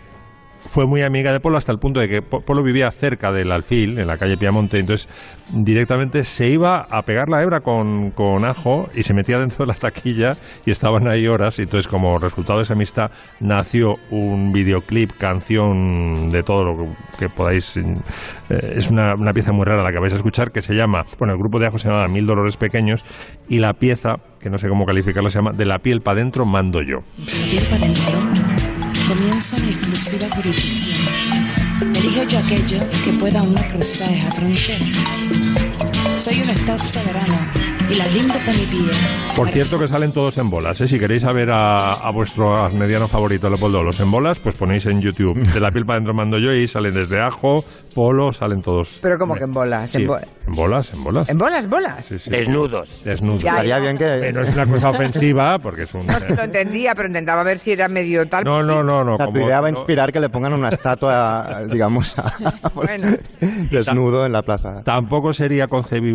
[0.68, 3.50] fue muy amiga de Polo hasta el punto de que Po- Polo vivía cerca del
[3.50, 5.08] Alfil, en la calle Piamonte, entonces
[5.52, 9.72] directamente se iba a pegar la hebra con, con ajo y se metía dentro de
[9.72, 10.32] la taquilla
[10.66, 11.58] y estaban ahí horas.
[11.58, 13.10] Y entonces, como resultado de esa amistad,
[13.40, 17.76] nació un videoclip, canción de todo lo que, podáis.
[17.78, 17.96] eh,
[18.76, 21.32] es una, una pieza muy rara la que vais a escuchar que se llama, bueno,
[21.32, 23.04] el grupo de ajo se llama Mil Dolores Pequeños
[23.48, 26.44] y la pieza, que no sé cómo calificarla, se llama De la piel para adentro
[26.44, 26.98] mando yo.
[29.08, 31.94] Comienza una exclusiva jurisdicción.
[31.96, 35.87] Elijo yo aquello que pueda uno cruzar esa frontera.
[36.18, 37.38] Soy un estado soberano
[37.90, 38.90] y la lindo con mi piel.
[39.36, 40.88] Por cierto que salen todos en bolas, ¿eh?
[40.88, 45.00] Si queréis saber a, a vuestro mediano favorito, Leopoldo, los en bolas, pues ponéis en
[45.00, 45.38] YouTube.
[45.52, 47.64] De la piel para adentro mando yo y salen desde ajo,
[47.94, 48.98] polo, salen todos.
[49.00, 49.90] Pero como que en bolas.
[49.92, 51.28] Sí, En, bo- en bolas, en bolas.
[51.28, 52.04] en bolas, bolas.
[52.04, 52.30] Sí, sí.
[52.30, 53.04] Desnudos.
[53.04, 53.42] Desnudos.
[53.44, 53.78] Ya, ya.
[53.78, 54.04] bien que...
[54.20, 56.04] Pero es una cosa ofensiva porque es un...
[56.06, 58.42] No se lo entendía, pero intentaba ver si era medio tal.
[58.44, 59.16] No, no, no, no.
[59.18, 62.14] Tu como- idea va a no- inspirar que le pongan una estatua, digamos,
[63.70, 64.82] desnudo en la plaza.
[64.82, 66.07] Tampoco sería concebible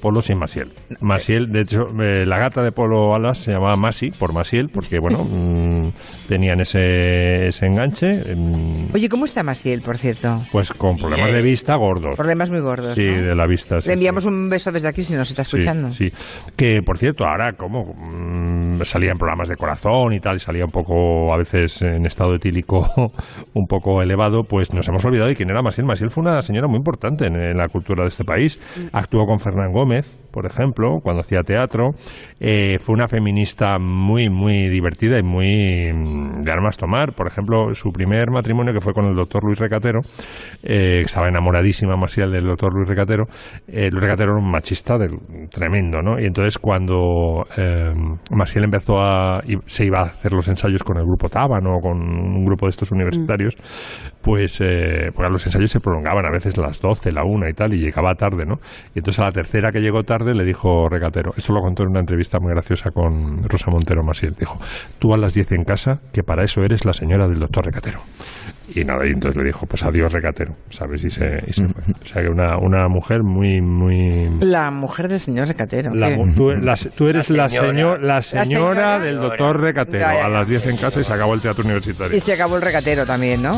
[0.00, 0.72] Polo sin Masiel.
[1.00, 4.98] Masiel, de hecho, eh, la gata de Polo Alas se llamaba Masi por Masiel, porque,
[4.98, 5.88] bueno, mm,
[6.28, 10.34] tenían ese, ese enganche, mm, Oye, ¿cómo está Masiel, por cierto?
[10.52, 12.16] pues con problemas de vista gordos.
[12.16, 12.94] Problemas muy gordos.
[12.94, 13.22] Sí, ¿no?
[13.22, 13.80] de la vista.
[13.80, 15.90] sí, Le enviamos un beso desde aquí si nos está Sí, escuchando.
[15.90, 16.10] Sí,
[16.56, 20.64] Que, por cierto, ahora, como mm, salía en programas de corazón y tal, y salía
[20.64, 23.12] un poco, a veces, en estado etílico
[23.54, 25.86] un poco elevado, pues nos hemos olvidado de quién era Masiel.
[25.86, 28.60] Masiel fue una señora muy importante en, en la cultura de este país.
[28.92, 31.92] Actuó con Fernán Gómez, por ejemplo, cuando hacía teatro.
[32.38, 37.14] Eh, fue una feminista muy, muy divertida y muy mm, de armas tomar.
[37.14, 40.00] Por ejemplo, su primer matrimonio, que fue con el doctor Luis Recatero,
[40.62, 43.24] eh, estaba enamoradísima Masiel del doctor Luis Recatero.
[43.66, 46.20] Eh, Luis Recatero era un machista del- tremendo, ¿no?
[46.20, 47.94] Y entonces cuando eh,
[48.30, 49.40] Masiel empezó a...
[49.64, 52.92] se iba a hacer los ensayos con el grupo Tábano, con un grupo de estos
[52.92, 53.56] universitarios,
[54.20, 57.72] pues eh, porque los ensayos se prolongaban a veces las 12, la 1 y tal,
[57.72, 58.56] y llegaba tarde, ¿no?
[58.94, 61.90] Y entonces a la tercera que llegó tarde le dijo Recatero, esto lo contó en
[61.90, 64.58] una entrevista muy graciosa con Rosa Montero Masiel, dijo,
[64.98, 68.00] tú a las 10 en casa, que para eso eres la señora del doctor Recatero.
[68.74, 71.04] Y nada, y entonces le dijo, pues adiós Recatero, ¿sabes?
[71.04, 71.82] Y se, y se fue.
[72.02, 74.28] O sea que una, una mujer muy, muy...
[74.40, 75.94] La mujer del señor Recatero.
[75.94, 77.68] La tú, la- tú eres la, La señora.
[77.68, 80.00] señor- la señora del doctor Recatero.
[80.00, 80.24] Ya, ya, ya.
[80.26, 82.16] A las 10 en casa y se acabó el teatro universitario.
[82.16, 83.52] Y se acabó el recatero también, ¿no?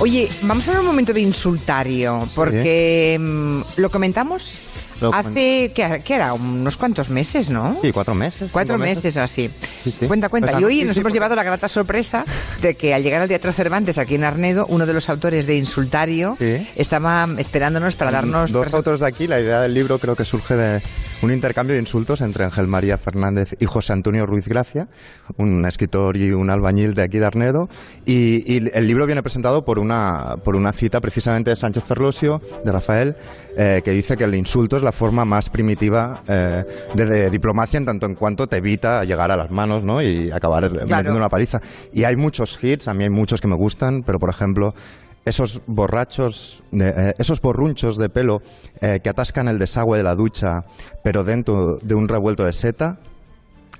[0.00, 4.52] Oye, vamos a ver un momento de insultario, porque mm, lo comentamos
[5.00, 6.32] Lo hace, ¿qué, qué era?
[6.32, 7.76] Unos cuantos meses, ¿no?
[7.82, 8.50] Sí, cuatro meses.
[8.52, 9.50] Cuatro meses o así.
[9.82, 10.06] sí.
[10.06, 10.52] Cuenta, cuenta.
[10.52, 12.24] Pues, y hoy sí, nos hemos llevado la grata sorpresa
[12.62, 15.56] de que al llegar al Teatro Cervantes, aquí en Arnedo, uno de los autores de
[15.56, 16.36] Insultario
[16.76, 18.52] estaba esperándonos para darnos...
[18.52, 20.82] Dos autores de aquí, la idea del libro creo que surge de
[21.22, 24.88] un intercambio de insultos entre Ángel María Fernández y José Antonio Ruiz Gracia,
[25.36, 27.68] un escritor y un albañil de aquí de Arnedo,
[28.04, 32.40] y, y el libro viene presentado por una, por una cita precisamente de Sánchez Ferlosio,
[32.64, 33.16] de Rafael,
[33.56, 37.78] eh, que dice que el insulto es la forma más primitiva eh, de, de diplomacia
[37.78, 40.02] en tanto en cuanto te evita llegar a las manos ¿no?
[40.02, 41.60] y acabar metiendo una paliza.
[41.92, 44.74] Y hay muchos hits, a mí hay muchos que me gustan, pero por ejemplo
[45.26, 48.40] esos borrachos, eh, esos borrunchos de pelo
[48.80, 50.64] eh, que atascan el desagüe de la ducha,
[51.02, 52.98] pero dentro de un revuelto de seta,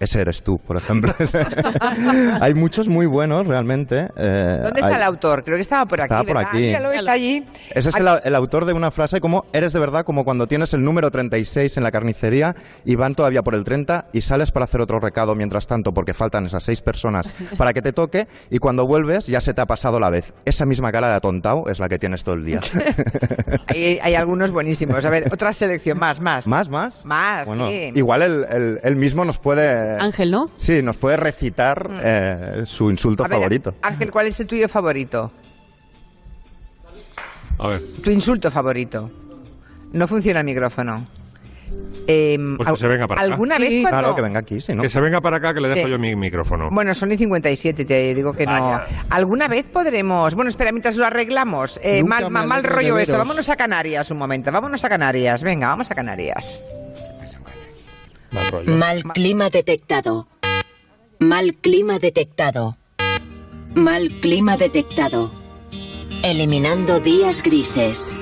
[0.00, 1.12] ese eres tú, por ejemplo.
[2.40, 4.08] Hay muchos muy buenos, realmente.
[4.16, 5.44] eh, ¿Dónde está hay- el autor?
[5.44, 6.04] Creo que estaba por aquí.
[6.12, 6.64] Estaba por aquí.
[6.66, 7.44] Está allí.
[7.74, 10.72] Ese es el, el autor de una frase como eres de verdad como cuando tienes
[10.74, 14.64] el número 36 en la carnicería y van todavía por el 30 y sales para
[14.64, 18.58] hacer otro recado mientras tanto porque faltan esas seis personas para que te toque y
[18.58, 20.32] cuando vuelves ya se te ha pasado la vez.
[20.44, 22.60] Esa misma cara de atontado es la que tienes todo el día.
[23.68, 25.04] Hay, hay algunos buenísimos.
[25.04, 26.46] A ver, otra selección, más, más.
[26.46, 27.04] ¿Más, más?
[27.04, 27.90] Más, Bueno, sí.
[27.94, 29.85] igual él, él- él mismo nos puede...
[30.00, 30.50] Ángel, ¿no?
[30.56, 33.74] Sí, nos puede recitar eh, su insulto A ver, favorito.
[33.82, 35.30] Ángel, ¿cuál es el tuyo favorito?
[37.58, 37.80] A ver.
[38.02, 39.10] Tu insulto favorito.
[39.92, 41.06] No funciona el micrófono.
[42.08, 43.32] Em, Pues que se venga para acá.
[43.32, 43.98] ¿Alguna vez cuando...
[43.98, 44.82] Claro, que venga aquí, sí, ¿no?
[44.82, 45.90] Que se venga para acá que le dejo Sí.
[45.90, 46.68] yo mi micrófono.
[46.70, 48.52] Bueno, son y 57, te digo que no.
[48.52, 48.86] Vaya.
[49.10, 50.34] ¿Alguna vez podremos...?
[50.36, 51.80] Bueno, espera, mientras lo arreglamos.
[51.82, 53.18] Eh, mal mal, mal rollo esto.
[53.18, 54.52] Vámonos a Canarias un momento.
[54.52, 55.42] Vámonos a Canarias.
[55.42, 56.64] Venga, vamos a Canarias.
[58.30, 60.26] Mal clima detectado.
[61.18, 62.76] Mal clima detectado.
[63.74, 65.30] Mal clima detectado.
[66.22, 68.14] Eliminando días grises.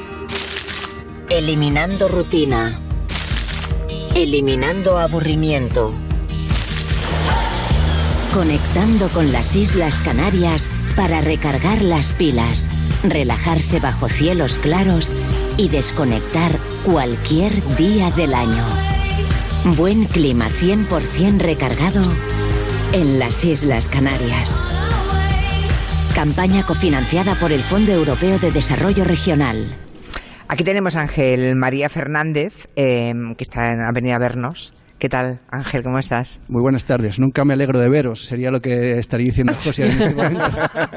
[1.30, 2.80] Eliminando rutina.
[4.14, 5.92] Eliminando aburrimiento.
[8.32, 12.68] Conectando con las Islas Canarias para recargar las pilas,
[13.02, 15.14] relajarse bajo cielos claros
[15.56, 16.52] y desconectar
[16.84, 18.93] cualquier día del año.
[19.64, 22.02] Buen clima 100% recargado
[22.92, 24.60] en las Islas Canarias.
[26.14, 29.74] Campaña cofinanciada por el Fondo Europeo de Desarrollo Regional.
[30.48, 34.74] Aquí tenemos a Ángel María Fernández, em, que está ha venido a vernos.
[34.98, 35.82] ¿Qué tal, Ángel?
[35.82, 36.40] ¿Cómo estás?
[36.48, 37.18] Muy buenas tardes.
[37.18, 38.24] Nunca me alegro de veros.
[38.24, 40.44] Sería lo que estaría diciendo José en este momento.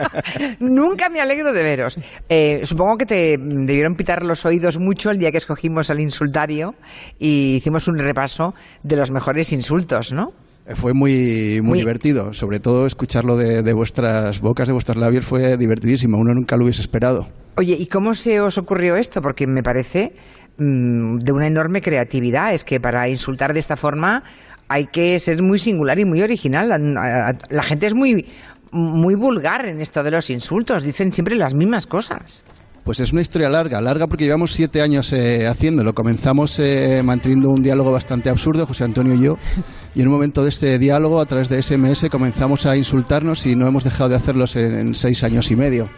[0.59, 1.99] Nunca me alegro de veros.
[2.29, 6.75] Eh, supongo que te debieron pitar los oídos mucho el día que escogimos el insultario
[7.19, 10.29] y hicimos un repaso de los mejores insultos, ¿no?
[10.67, 12.33] Eh, Fue muy, muy, Muy- divertido.
[12.33, 16.17] Sobre todo escucharlo de, de vuestras bocas, de vuestros labios, fue divertidísimo.
[16.17, 17.27] Uno nunca lo hubiese esperado.
[17.55, 19.19] Oye, ¿y cómo se os ocurrió esto?
[19.21, 20.13] Porque me parece
[20.57, 22.53] mm, de una enorme creatividad.
[22.53, 24.23] Es que para insultar de esta forma
[24.67, 26.69] hay que ser muy singular y muy original.
[26.69, 28.25] La, la gente es muy,
[28.71, 30.83] muy vulgar en esto de los insultos.
[30.83, 32.43] Dicen siempre las mismas cosas.
[32.87, 35.93] Pues es una historia larga, larga porque llevamos siete años eh, haciéndolo.
[35.93, 39.37] Comenzamos eh, manteniendo un diálogo bastante absurdo, José Antonio y yo,
[39.93, 43.57] y en un momento de este diálogo, a través de SMS, comenzamos a insultarnos y
[43.57, 45.89] no hemos dejado de hacerlos en, en seis años y medio.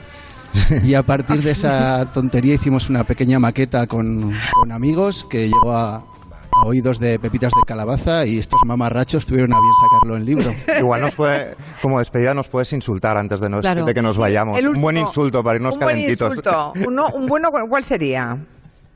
[0.83, 5.73] Y a partir de esa tontería hicimos una pequeña maqueta con, con amigos que llegó
[5.73, 10.25] a, a oídos de pepitas de calabaza y estos mamarrachos tuvieron a bien sacarlo en
[10.25, 10.51] libro.
[10.79, 13.85] Igual nos puede, como despedida nos puedes insultar antes de, nos- Claro.
[13.85, 14.59] de que nos vayamos.
[14.61, 16.29] Un buen insulto para irnos un buen calentitos.
[16.29, 16.73] insulto.
[16.87, 18.37] Uno- un bueno, ¿cuál sería?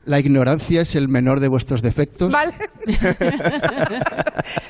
[0.04, 2.30] La ignorancia es el menor de vuestros defectos.
[2.30, 2.52] Vale.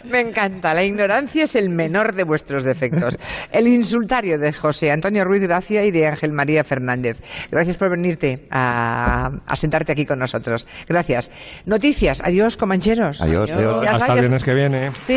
[0.05, 0.75] Me encanta.
[0.75, 3.19] La ignorancia es el menor de vuestros defectos.
[3.51, 7.23] El insultario de José Antonio Ruiz Gracia y de Ángel María Fernández.
[7.51, 10.67] Gracias por venirte a, a sentarte aquí con nosotros.
[10.89, 11.31] Gracias.
[11.67, 12.21] Noticias.
[12.25, 13.21] Adiós, comancheros.
[13.21, 13.51] Adiós.
[13.51, 14.91] Está, Hasta el viernes que viene.
[15.07, 15.13] Sí.